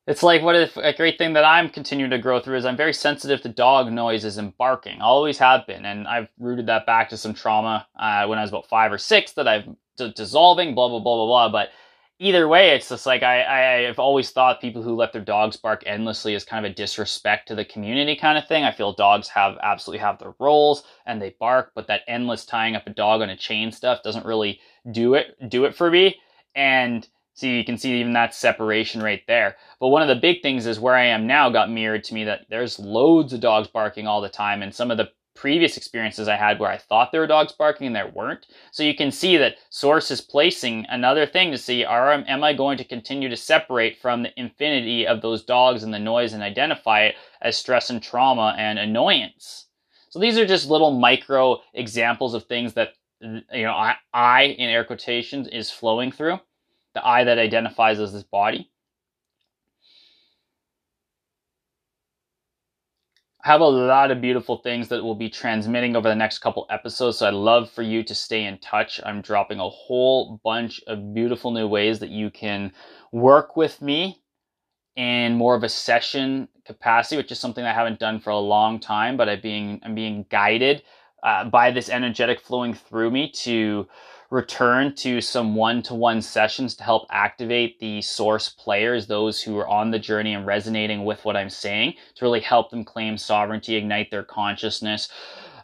it's 0.06 0.24
like 0.24 0.42
what 0.42 0.56
if 0.56 0.76
a 0.76 0.94
great 0.94 1.18
thing 1.18 1.34
that 1.34 1.46
I'm 1.46 1.70
continuing 1.70 2.12
to 2.12 2.18
grow 2.18 2.40
through 2.42 2.58
is 2.58 2.66
I'm 2.66 2.76
very 2.76 2.94
sensitive 2.94 3.42
to 3.42 3.50
dog 3.50 3.92
noises 3.92 4.38
and 4.38 4.56
barking. 4.58 5.02
I 5.02 5.06
always 5.06 5.38
have 5.38 5.66
been, 5.66 5.86
and 5.86 6.08
I've 6.08 6.28
rooted 6.38 6.66
that 6.68 6.86
back 6.86 7.10
to 7.10 7.18
some 7.18 7.34
trauma 7.34 7.88
uh, 7.98 8.26
when 8.28 8.38
I 8.38 8.42
was 8.42 8.50
about 8.50 8.68
five 8.68 8.92
or 8.92 8.98
six 8.98 9.32
that 9.34 9.48
I've 9.48 9.66
d- 9.98 10.12
dissolving. 10.14 10.76
Blah 10.76 10.90
blah 10.90 11.00
blah 11.00 11.16
blah 11.16 11.26
blah. 11.26 11.50
But 11.50 11.70
either 12.20 12.48
way, 12.48 12.70
it's 12.72 12.90
just 12.90 13.06
like 13.06 13.24
I, 13.24 13.42
I 13.42 13.88
I've 13.90 14.00
always 14.00 14.32
thought 14.32 14.62
people 14.62 14.82
who 14.82 14.96
let 14.96 15.14
their 15.14 15.24
dogs 15.24 15.58
bark 15.58 15.84
endlessly 15.86 16.34
is 16.34 16.44
kind 16.44 16.66
of 16.66 16.72
a 16.72 16.76
disrespect 16.76 17.48
to 17.48 17.56
the 17.56 17.66
community 17.66 18.16
kind 18.16 18.38
of 18.38 18.48
thing. 18.48 18.64
I 18.64 18.72
feel 18.72 18.94
dogs 18.94 19.28
have 19.30 19.58
absolutely 19.62 20.00
have 20.00 20.20
their 20.20 20.36
roles 20.40 20.84
and 21.06 21.22
they 21.22 21.36
bark, 21.40 21.72
but 21.76 21.88
that 21.88 22.02
endless 22.08 22.46
tying 22.46 22.76
up 22.76 22.88
a 22.88 22.92
dog 22.92 23.22
on 23.22 23.30
a 23.30 23.38
chain 23.38 23.72
stuff 23.72 24.04
doesn't 24.04 24.26
really 24.26 24.60
do 24.92 25.16
it 25.16 25.38
do 25.50 25.66
it 25.66 25.76
for 25.76 25.90
me. 25.90 26.18
And 26.56 27.08
so 27.34 27.48
you 27.48 27.66
can 27.66 27.78
see 27.78 28.00
even 28.00 28.14
that 28.14 28.36
separation 28.36 29.02
right 29.02 29.24
there. 29.28 29.58
But 29.80 29.88
one 29.88 30.04
of 30.04 30.08
the 30.08 30.16
big 30.16 30.42
things 30.42 30.68
is 30.68 30.80
where 30.80 30.96
I 30.96 31.06
am 31.06 31.26
now 31.26 31.50
got 31.50 31.72
mirrored 31.72 32.04
to 32.06 32.14
me 32.14 32.24
that 32.26 32.46
there's 32.50 32.78
loads 32.78 33.34
of 33.34 33.40
dogs 33.40 33.68
barking 33.68 34.06
all 34.06 34.22
the 34.22 34.30
time. 34.30 34.62
And 34.62 34.74
some 34.74 34.92
of 34.92 34.98
the 34.98 35.10
previous 35.36 35.78
experiences 35.78 36.28
I 36.28 36.36
had 36.36 36.60
where 36.60 36.70
I 36.70 36.78
thought 36.78 37.12
there 37.12 37.22
were 37.22 37.28
dogs 37.28 37.54
barking 37.54 37.88
and 37.88 37.96
there 37.96 38.08
weren't. 38.08 38.46
So 38.72 38.84
you 38.84 38.96
can 38.96 39.12
see 39.12 39.38
that 39.38 39.56
Source 39.70 40.12
is 40.12 40.22
placing 40.22 40.86
another 40.90 41.26
thing 41.26 41.52
to 41.52 41.58
see 41.58 41.84
are 41.84 42.14
am 42.14 42.44
I 42.44 42.54
going 42.54 42.78
to 42.78 42.84
continue 42.84 43.30
to 43.30 43.38
separate 43.38 43.98
from 44.00 44.24
the 44.24 44.40
infinity 44.40 45.08
of 45.08 45.22
those 45.22 45.44
dogs 45.44 45.84
and 45.84 45.94
the 45.94 46.00
noise 46.00 46.34
and 46.34 46.44
identify 46.44 47.04
it 47.06 47.16
as 47.42 47.58
stress 47.58 47.90
and 47.90 48.02
trauma 48.02 48.56
and 48.58 48.80
annoyance. 48.80 49.68
So 50.10 50.20
these 50.20 50.38
are 50.38 50.46
just 50.46 50.70
little 50.70 50.92
micro 50.92 51.62
examples 51.74 52.34
of 52.34 52.44
things 52.44 52.74
that 52.74 52.90
you 53.22 53.64
know 53.64 53.72
I, 53.72 53.96
I 54.14 54.44
in 54.44 54.70
air 54.70 54.84
quotations 54.84 55.48
is 55.48 55.72
flowing 55.72 56.12
through 56.12 56.40
the 56.94 57.06
I 57.06 57.24
that 57.24 57.40
identifies 57.40 58.00
as 58.00 58.14
this 58.14 58.24
body. 58.24 58.70
Have 63.44 63.60
a 63.60 63.66
lot 63.66 64.10
of 64.10 64.22
beautiful 64.22 64.58
things 64.58 64.88
that 64.88 65.04
will 65.04 65.16
be 65.16 65.30
transmitting 65.30 65.98
over 65.98 66.08
the 66.08 66.16
next 66.16 66.40
couple 66.40 66.66
episodes, 66.70 67.18
so 67.18 67.28
I'd 67.28 67.34
love 67.34 67.70
for 67.70 67.82
you 67.82 68.02
to 68.02 68.16
stay 68.16 68.46
in 68.46 68.58
touch. 68.60 69.02
I'm 69.06 69.22
dropping 69.22 69.60
a 69.60 69.68
whole 69.68 70.40
bunch 70.46 70.82
of 70.88 71.14
beautiful 71.14 71.52
new 71.52 71.68
ways 71.68 72.00
that 72.00 72.10
you 72.10 72.32
can 72.32 72.72
work 73.12 73.58
with 73.58 73.82
me 73.82 74.22
in 74.96 75.36
more 75.36 75.56
of 75.56 75.64
a 75.64 75.70
session 75.70 76.48
capacity, 76.66 77.18
which 77.18 77.34
is 77.34 77.40
something 77.40 77.66
I 77.66 77.74
haven't 77.74 78.00
done 78.00 78.22
for 78.22 78.30
a 78.30 78.40
long 78.40 78.80
time, 78.80 79.18
but 79.18 79.28
I'm 79.28 79.42
being 79.42 79.82
I'm 79.84 79.94
being 79.94 80.26
guided 80.30 80.84
uh, 81.22 81.44
by 81.44 81.72
this 81.72 81.90
energetic 81.90 82.40
flowing 82.40 82.74
through 82.74 83.12
me 83.12 83.30
to 83.30 83.88
return 84.34 84.96
to 84.96 85.22
some 85.22 85.54
one-to-one 85.54 86.20
sessions 86.20 86.74
to 86.76 86.84
help 86.84 87.06
activate 87.12 87.80
the 87.80 88.02
source 88.02 88.50
players, 88.50 89.06
those 89.06 89.40
who 89.42 89.56
are 89.60 89.68
on 89.68 89.92
the 89.92 90.00
journey 90.00 90.34
and 90.34 90.48
resonating 90.48 91.06
with 91.06 91.24
what 91.24 91.38
I'm 91.38 91.52
saying, 91.52 91.94
to 92.16 92.26
really 92.26 92.40
help 92.40 92.72
them 92.72 92.84
claim 92.84 93.16
sovereignty, 93.16 93.76
ignite 93.76 94.10
their 94.10 94.24
consciousness, 94.24 95.08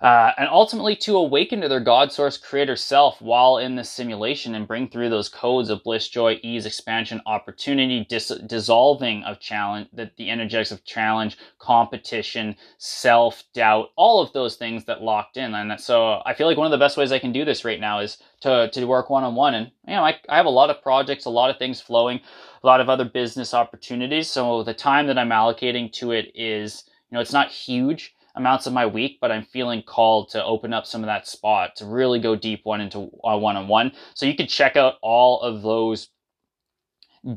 uh, 0.02 0.32
and 0.38 0.48
ultimately 0.50 0.96
to 0.96 1.18
awaken 1.18 1.60
to 1.60 1.68
their 1.68 1.82
God 1.82 2.12
source 2.12 2.38
creator 2.38 2.76
self 2.78 3.22
while 3.22 3.58
in 3.58 3.76
this 3.76 3.90
simulation 3.90 4.56
and 4.56 4.68
bring 4.68 4.88
through 4.88 5.10
those 5.10 5.28
codes 5.28 5.70
of 5.70 5.84
bliss, 5.84 6.08
joy, 6.08 6.40
ease, 6.42 6.66
expansion, 6.66 7.22
opportunity, 7.26 8.06
dis- 8.08 8.40
dissolving 8.48 9.24
of 9.24 9.40
challenge, 9.42 9.90
that 9.92 10.16
the 10.16 10.30
energetics 10.30 10.72
of 10.72 10.86
challenge, 10.86 11.38
competition, 11.60 12.56
self 12.78 13.44
doubt, 13.54 13.90
all 13.98 14.22
of 14.22 14.32
those 14.32 14.56
things 14.56 14.86
that 14.86 15.02
locked 15.02 15.36
in. 15.36 15.54
And 15.54 15.80
so 15.80 16.22
I 16.26 16.34
feel 16.34 16.48
like 16.48 16.58
one 16.58 16.68
of 16.68 16.72
the 16.72 16.78
best 16.78 16.96
ways 16.96 17.12
I 17.12 17.20
can 17.20 17.34
do 17.34 17.44
this 17.44 17.66
right 17.66 17.80
now 17.80 18.00
is 18.00 18.18
to, 18.42 18.70
to 18.72 18.86
work 18.86 19.10
one 19.10 19.26
on 19.26 19.36
one. 19.36 19.54
And, 19.54 19.72
you 19.86 19.96
know, 19.96 20.06
I, 20.06 20.18
I 20.30 20.38
have 20.38 20.46
a 20.46 20.50
lot 20.50 20.70
of 20.70 20.82
projects, 20.82 21.26
a 21.26 21.30
lot 21.30 21.50
of 21.50 21.58
things 21.58 21.82
flowing, 21.82 22.22
a 22.64 22.68
lot 22.68 22.80
of 22.80 22.88
other 22.90 23.06
business 23.06 23.54
opportunities. 23.54 24.30
So 24.30 24.64
the 24.64 24.74
time 24.74 25.08
that 25.08 25.18
I'm 25.18 25.30
allocating 25.30 25.92
to 25.94 26.12
it 26.12 26.32
is, 26.36 26.86
you 27.12 27.16
know, 27.16 27.22
it's 27.22 27.34
not 27.34 27.50
huge 27.50 28.16
amounts 28.36 28.68
of 28.68 28.74
my 28.74 28.86
week, 28.86 29.18
but 29.22 29.32
I'm 29.32 29.46
feeling 29.46 29.84
called 29.84 30.30
to 30.30 30.44
open 30.44 30.74
up 30.74 30.86
some 30.86 31.02
of 31.02 31.08
that 31.08 31.28
spot 31.28 31.76
to 31.78 31.86
really 31.86 32.20
go 32.20 32.36
deep 32.36 32.62
one 32.64 32.82
into 32.82 33.00
one 33.00 33.56
on 33.56 33.68
one. 33.68 33.92
So 34.14 34.26
you 34.26 34.36
can 34.36 34.48
check 34.48 34.76
out 34.76 34.96
all 35.02 35.42
of 35.42 35.62
those 35.62 36.10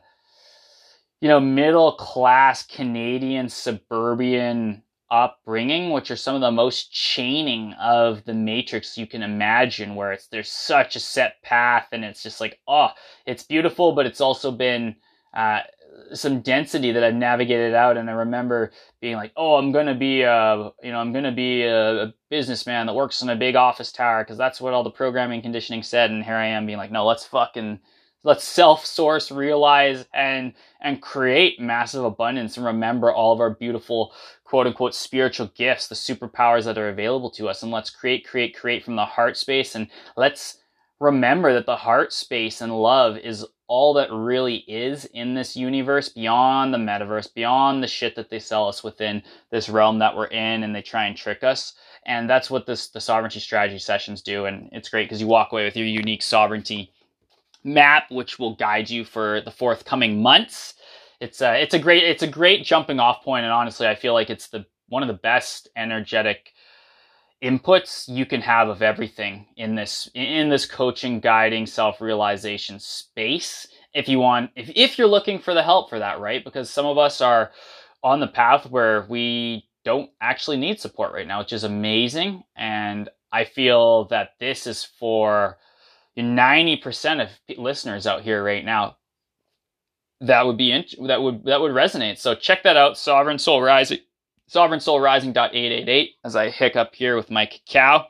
you 1.20 1.28
know, 1.28 1.40
middle 1.40 1.92
class 1.92 2.64
Canadian 2.64 3.48
suburban 3.48 4.84
upbringing, 5.10 5.90
which 5.90 6.12
are 6.12 6.16
some 6.16 6.36
of 6.36 6.40
the 6.40 6.50
most 6.52 6.92
chaining 6.92 7.72
of 7.72 8.24
the 8.24 8.34
matrix 8.34 8.96
you 8.96 9.06
can 9.06 9.22
imagine, 9.24 9.96
where 9.96 10.12
it's 10.12 10.28
there's 10.28 10.48
such 10.48 10.94
a 10.94 11.00
set 11.00 11.42
path 11.42 11.88
and 11.90 12.04
it's 12.04 12.22
just 12.22 12.40
like, 12.40 12.60
oh, 12.68 12.90
it's 13.26 13.42
beautiful, 13.42 13.92
but 13.92 14.06
it's 14.06 14.20
also 14.20 14.52
been 14.52 14.94
uh, 15.34 15.62
some 16.12 16.40
density 16.40 16.92
that 16.92 17.04
I've 17.04 17.14
navigated 17.14 17.74
out. 17.74 17.96
And 17.96 18.08
I 18.08 18.14
remember 18.14 18.72
being 19.00 19.16
like, 19.16 19.32
oh, 19.36 19.56
I'm 19.56 19.72
gonna 19.72 19.94
be 19.94 20.22
a, 20.22 20.70
you 20.82 20.92
know, 20.92 20.98
I'm 20.98 21.12
gonna 21.12 21.32
be 21.32 21.62
a, 21.62 22.04
a 22.04 22.14
businessman 22.30 22.86
that 22.86 22.94
works 22.94 23.22
in 23.22 23.28
a 23.28 23.36
big 23.36 23.56
office 23.56 23.92
tower 23.92 24.24
because 24.24 24.38
that's 24.38 24.60
what 24.60 24.74
all 24.74 24.84
the 24.84 24.90
programming 24.90 25.42
conditioning 25.42 25.82
said. 25.82 26.10
And 26.10 26.24
here 26.24 26.36
I 26.36 26.46
am 26.46 26.66
being 26.66 26.78
like, 26.78 26.90
no, 26.92 27.06
let's 27.06 27.24
fucking 27.24 27.80
let's 28.24 28.44
self-source 28.44 29.30
realize 29.30 30.04
and 30.12 30.52
and 30.80 31.00
create 31.00 31.60
massive 31.60 32.04
abundance 32.04 32.56
and 32.56 32.66
remember 32.66 33.12
all 33.12 33.32
of 33.32 33.40
our 33.40 33.50
beautiful 33.54 34.12
quote 34.44 34.66
unquote 34.66 34.94
spiritual 34.94 35.46
gifts 35.54 35.88
the 35.88 35.94
superpowers 35.94 36.64
that 36.64 36.78
are 36.78 36.88
available 36.88 37.30
to 37.30 37.48
us 37.48 37.62
and 37.62 37.70
let's 37.70 37.90
create 37.90 38.26
create 38.26 38.56
create 38.56 38.84
from 38.84 38.96
the 38.96 39.04
heart 39.04 39.36
space 39.36 39.74
and 39.74 39.88
let's 40.16 40.58
remember 41.00 41.54
that 41.54 41.66
the 41.66 41.76
heart 41.76 42.12
space 42.12 42.60
and 42.60 42.76
love 42.76 43.16
is 43.18 43.46
all 43.68 43.92
that 43.94 44.10
really 44.10 44.56
is 44.66 45.04
in 45.06 45.34
this 45.34 45.56
universe 45.56 46.08
beyond 46.08 46.72
the 46.72 46.78
metaverse 46.78 47.32
beyond 47.32 47.82
the 47.82 47.86
shit 47.86 48.16
that 48.16 48.30
they 48.30 48.38
sell 48.38 48.66
us 48.66 48.82
within 48.82 49.22
this 49.50 49.68
realm 49.68 49.98
that 49.98 50.16
we're 50.16 50.26
in 50.26 50.64
and 50.64 50.74
they 50.74 50.82
try 50.82 51.04
and 51.06 51.16
trick 51.16 51.44
us. 51.44 51.74
And 52.06 52.28
that's 52.28 52.50
what 52.50 52.66
this 52.66 52.88
the 52.88 53.00
sovereignty 53.00 53.40
strategy 53.40 53.78
sessions 53.78 54.22
do. 54.22 54.46
And 54.46 54.70
it's 54.72 54.88
great 54.88 55.04
because 55.04 55.20
you 55.20 55.26
walk 55.26 55.52
away 55.52 55.64
with 55.64 55.76
your 55.76 55.86
unique 55.86 56.22
sovereignty 56.22 56.90
map, 57.62 58.10
which 58.10 58.38
will 58.38 58.56
guide 58.56 58.88
you 58.88 59.04
for 59.04 59.42
the 59.42 59.50
forthcoming 59.50 60.22
months. 60.22 60.74
It's 61.20 61.42
a, 61.42 61.60
it's 61.60 61.74
a 61.74 61.78
great, 61.78 62.04
it's 62.04 62.22
a 62.22 62.28
great 62.28 62.64
jumping 62.64 63.00
off 63.00 63.22
point, 63.24 63.44
and 63.44 63.52
honestly, 63.52 63.86
I 63.86 63.96
feel 63.96 64.14
like 64.14 64.30
it's 64.30 64.48
the 64.48 64.64
one 64.88 65.02
of 65.02 65.08
the 65.08 65.14
best 65.14 65.68
energetic 65.76 66.52
inputs 67.42 68.08
you 68.08 68.26
can 68.26 68.40
have 68.40 68.68
of 68.68 68.82
everything 68.82 69.46
in 69.56 69.74
this 69.74 70.10
in 70.14 70.48
this 70.48 70.66
coaching, 70.66 71.20
guiding, 71.20 71.66
self 71.66 72.00
realization 72.00 72.78
space. 72.80 73.66
If 73.94 74.08
you 74.08 74.18
want, 74.18 74.50
if 74.56 74.70
if 74.74 74.98
you're 74.98 75.08
looking 75.08 75.38
for 75.38 75.54
the 75.54 75.62
help 75.62 75.88
for 75.88 75.98
that, 75.98 76.20
right? 76.20 76.44
Because 76.44 76.70
some 76.70 76.86
of 76.86 76.98
us 76.98 77.20
are 77.20 77.52
on 78.02 78.20
the 78.20 78.26
path 78.26 78.66
where 78.70 79.06
we 79.08 79.64
don't 79.84 80.10
actually 80.20 80.56
need 80.56 80.80
support 80.80 81.12
right 81.12 81.26
now, 81.26 81.40
which 81.40 81.52
is 81.52 81.64
amazing, 81.64 82.42
and 82.56 83.08
I 83.32 83.44
feel 83.44 84.06
that 84.06 84.30
this 84.40 84.66
is 84.66 84.84
for 84.84 85.58
90% 86.18 87.22
of 87.22 87.30
listeners 87.58 88.06
out 88.06 88.22
here 88.22 88.42
right 88.42 88.64
now 88.64 88.96
that 90.20 90.46
would 90.46 90.56
be 90.56 90.72
int- 90.72 90.94
that 91.06 91.22
would 91.22 91.44
that 91.44 91.60
would 91.60 91.72
resonate. 91.72 92.18
So 92.18 92.34
check 92.34 92.62
that 92.64 92.76
out, 92.76 92.98
Sovereign 92.98 93.38
Soul 93.38 93.62
Rising, 93.62 94.00
sovereignsoulrising.888 94.48 96.08
as 96.24 96.36
I 96.36 96.50
hiccup 96.50 96.94
here 96.94 97.16
with 97.16 97.30
my 97.30 97.46
cacao. 97.46 98.06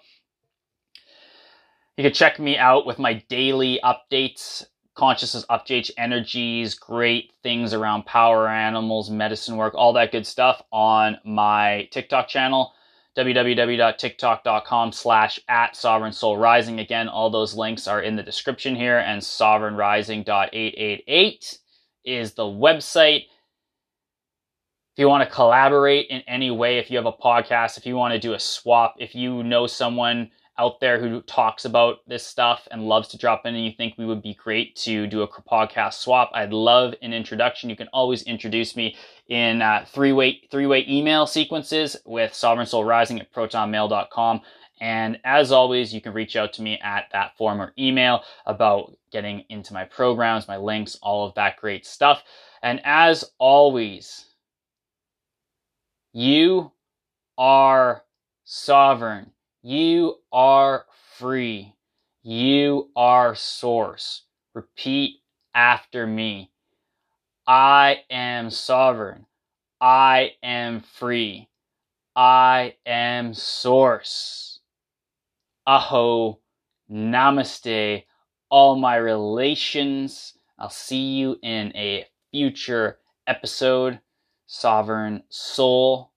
You 1.96 2.04
can 2.04 2.12
check 2.12 2.38
me 2.38 2.56
out 2.56 2.86
with 2.86 2.98
my 2.98 3.14
daily 3.28 3.80
updates, 3.82 4.64
consciousness 4.94 5.44
updates, 5.50 5.90
energies, 5.98 6.74
great 6.74 7.32
things 7.42 7.74
around 7.74 8.06
power 8.06 8.48
animals, 8.48 9.10
medicine 9.10 9.56
work, 9.56 9.74
all 9.74 9.92
that 9.94 10.12
good 10.12 10.26
stuff 10.26 10.62
on 10.72 11.18
my 11.24 11.88
TikTok 11.90 12.28
channel 12.28 12.72
www.tiktok.com 13.18 14.92
slash 14.92 15.40
at 15.48 15.74
sovereign 15.74 16.12
soul 16.12 16.36
rising. 16.36 16.78
Again, 16.78 17.08
all 17.08 17.30
those 17.30 17.56
links 17.56 17.88
are 17.88 18.00
in 18.00 18.14
the 18.14 18.22
description 18.22 18.76
here 18.76 18.98
and 18.98 19.20
sovereignrising.888 19.20 21.58
is 22.04 22.34
the 22.34 22.44
website. 22.44 23.24
If 24.98 25.02
you 25.02 25.08
want 25.08 25.22
to 25.22 25.32
collaborate 25.32 26.08
in 26.08 26.22
any 26.26 26.50
way, 26.50 26.78
if 26.78 26.90
you 26.90 26.96
have 26.96 27.06
a 27.06 27.12
podcast, 27.12 27.78
if 27.78 27.86
you 27.86 27.94
want 27.94 28.14
to 28.14 28.18
do 28.18 28.34
a 28.34 28.40
swap, 28.40 28.96
if 28.98 29.14
you 29.14 29.44
know 29.44 29.68
someone 29.68 30.28
out 30.58 30.80
there 30.80 30.98
who 30.98 31.22
talks 31.22 31.64
about 31.64 31.98
this 32.08 32.26
stuff 32.26 32.66
and 32.72 32.82
loves 32.82 33.06
to 33.10 33.16
drop 33.16 33.46
in 33.46 33.54
and 33.54 33.64
you 33.64 33.70
think 33.70 33.94
we 33.96 34.04
would 34.04 34.22
be 34.22 34.34
great 34.34 34.74
to 34.74 35.06
do 35.06 35.22
a 35.22 35.28
podcast 35.28 35.94
swap, 35.94 36.32
I'd 36.34 36.52
love 36.52 36.96
an 37.00 37.12
introduction. 37.12 37.70
You 37.70 37.76
can 37.76 37.86
always 37.92 38.24
introduce 38.24 38.74
me 38.74 38.96
in 39.28 39.62
uh, 39.62 39.84
three-way 39.86 40.40
three-way 40.50 40.84
email 40.88 41.28
sequences 41.28 41.96
with 42.04 42.34
Sovereign 42.34 42.66
Soul 42.66 42.84
Rising 42.84 43.20
at 43.20 43.32
protonmail.com. 43.32 44.40
And 44.80 45.20
as 45.22 45.52
always, 45.52 45.94
you 45.94 46.00
can 46.00 46.12
reach 46.12 46.34
out 46.34 46.52
to 46.54 46.62
me 46.62 46.76
at 46.82 47.04
that 47.12 47.36
form 47.36 47.62
or 47.62 47.72
email 47.78 48.24
about 48.46 48.96
getting 49.12 49.44
into 49.48 49.72
my 49.72 49.84
programs, 49.84 50.48
my 50.48 50.56
links, 50.56 50.98
all 51.00 51.24
of 51.24 51.36
that 51.36 51.56
great 51.56 51.86
stuff. 51.86 52.24
And 52.64 52.80
as 52.82 53.24
always, 53.38 54.24
you 56.12 56.72
are 57.36 58.04
sovereign. 58.44 59.30
You 59.62 60.16
are 60.32 60.86
free. 61.16 61.74
You 62.22 62.90
are 62.96 63.34
source. 63.34 64.24
Repeat 64.54 65.20
after 65.54 66.06
me. 66.06 66.50
I 67.46 68.02
am 68.10 68.50
sovereign. 68.50 69.26
I 69.80 70.32
am 70.42 70.80
free. 70.80 71.48
I 72.16 72.74
am 72.84 73.32
source. 73.34 74.60
Aho, 75.66 76.40
namaste, 76.90 78.04
all 78.50 78.76
my 78.76 78.96
relations. 78.96 80.34
I'll 80.58 80.70
see 80.70 81.16
you 81.18 81.38
in 81.42 81.72
a 81.76 82.06
future 82.32 82.98
episode. 83.26 84.00
Sovereign 84.50 85.22
soul, 85.28 86.10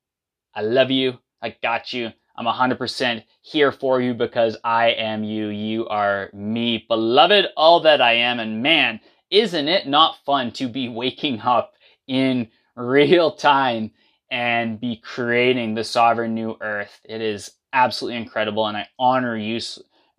I 0.55 0.61
love 0.61 0.89
you. 0.89 1.19
I 1.41 1.55
got 1.61 1.91
you. 1.91 2.11
I'm 2.37 2.45
100% 2.45 3.23
here 3.41 3.73
for 3.73 3.99
you 3.99 4.13
because 4.13 4.55
I 4.63 4.91
am 4.91 5.25
you. 5.25 5.47
You 5.47 5.85
are 5.89 6.29
me. 6.33 6.85
Beloved, 6.87 7.47
all 7.57 7.81
that 7.81 8.01
I 8.01 8.13
am. 8.13 8.39
And 8.39 8.63
man, 8.63 9.01
isn't 9.29 9.67
it 9.67 9.85
not 9.85 10.23
fun 10.25 10.51
to 10.53 10.69
be 10.69 10.87
waking 11.01 11.41
up 11.41 11.73
in 12.07 12.47
real 12.77 13.31
time 13.33 13.91
and 14.29 14.79
be 14.79 14.95
creating 14.95 15.75
the 15.75 15.83
sovereign 15.83 16.33
new 16.33 16.55
earth? 16.61 17.01
It 17.03 17.21
is 17.21 17.51
absolutely 17.73 18.21
incredible 18.21 18.65
and 18.65 18.77
I 18.77 18.87
honor 18.97 19.35
you 19.35 19.59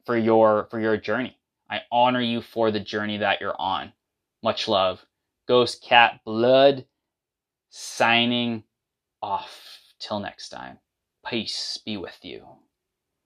for 0.05 0.19
your 0.19 0.69
for 0.71 0.81
your 0.81 0.99
journey. 0.99 1.35
I 1.71 1.81
honor 1.91 2.21
you 2.21 2.43
for 2.43 2.71
the 2.71 2.81
journey 2.81 3.17
that 3.19 3.41
you're 3.41 3.59
on. 3.59 3.95
Much 4.43 4.69
love. 4.69 5.05
Ghost 5.49 5.83
Cat 5.83 6.21
Blood 6.27 6.85
signing 7.73 8.65
off. 9.21 9.79
Till 9.99 10.19
next 10.19 10.49
time. 10.49 10.79
Peace 11.25 11.79
be 11.87 11.97
with 11.97 12.19
you. 12.23 12.45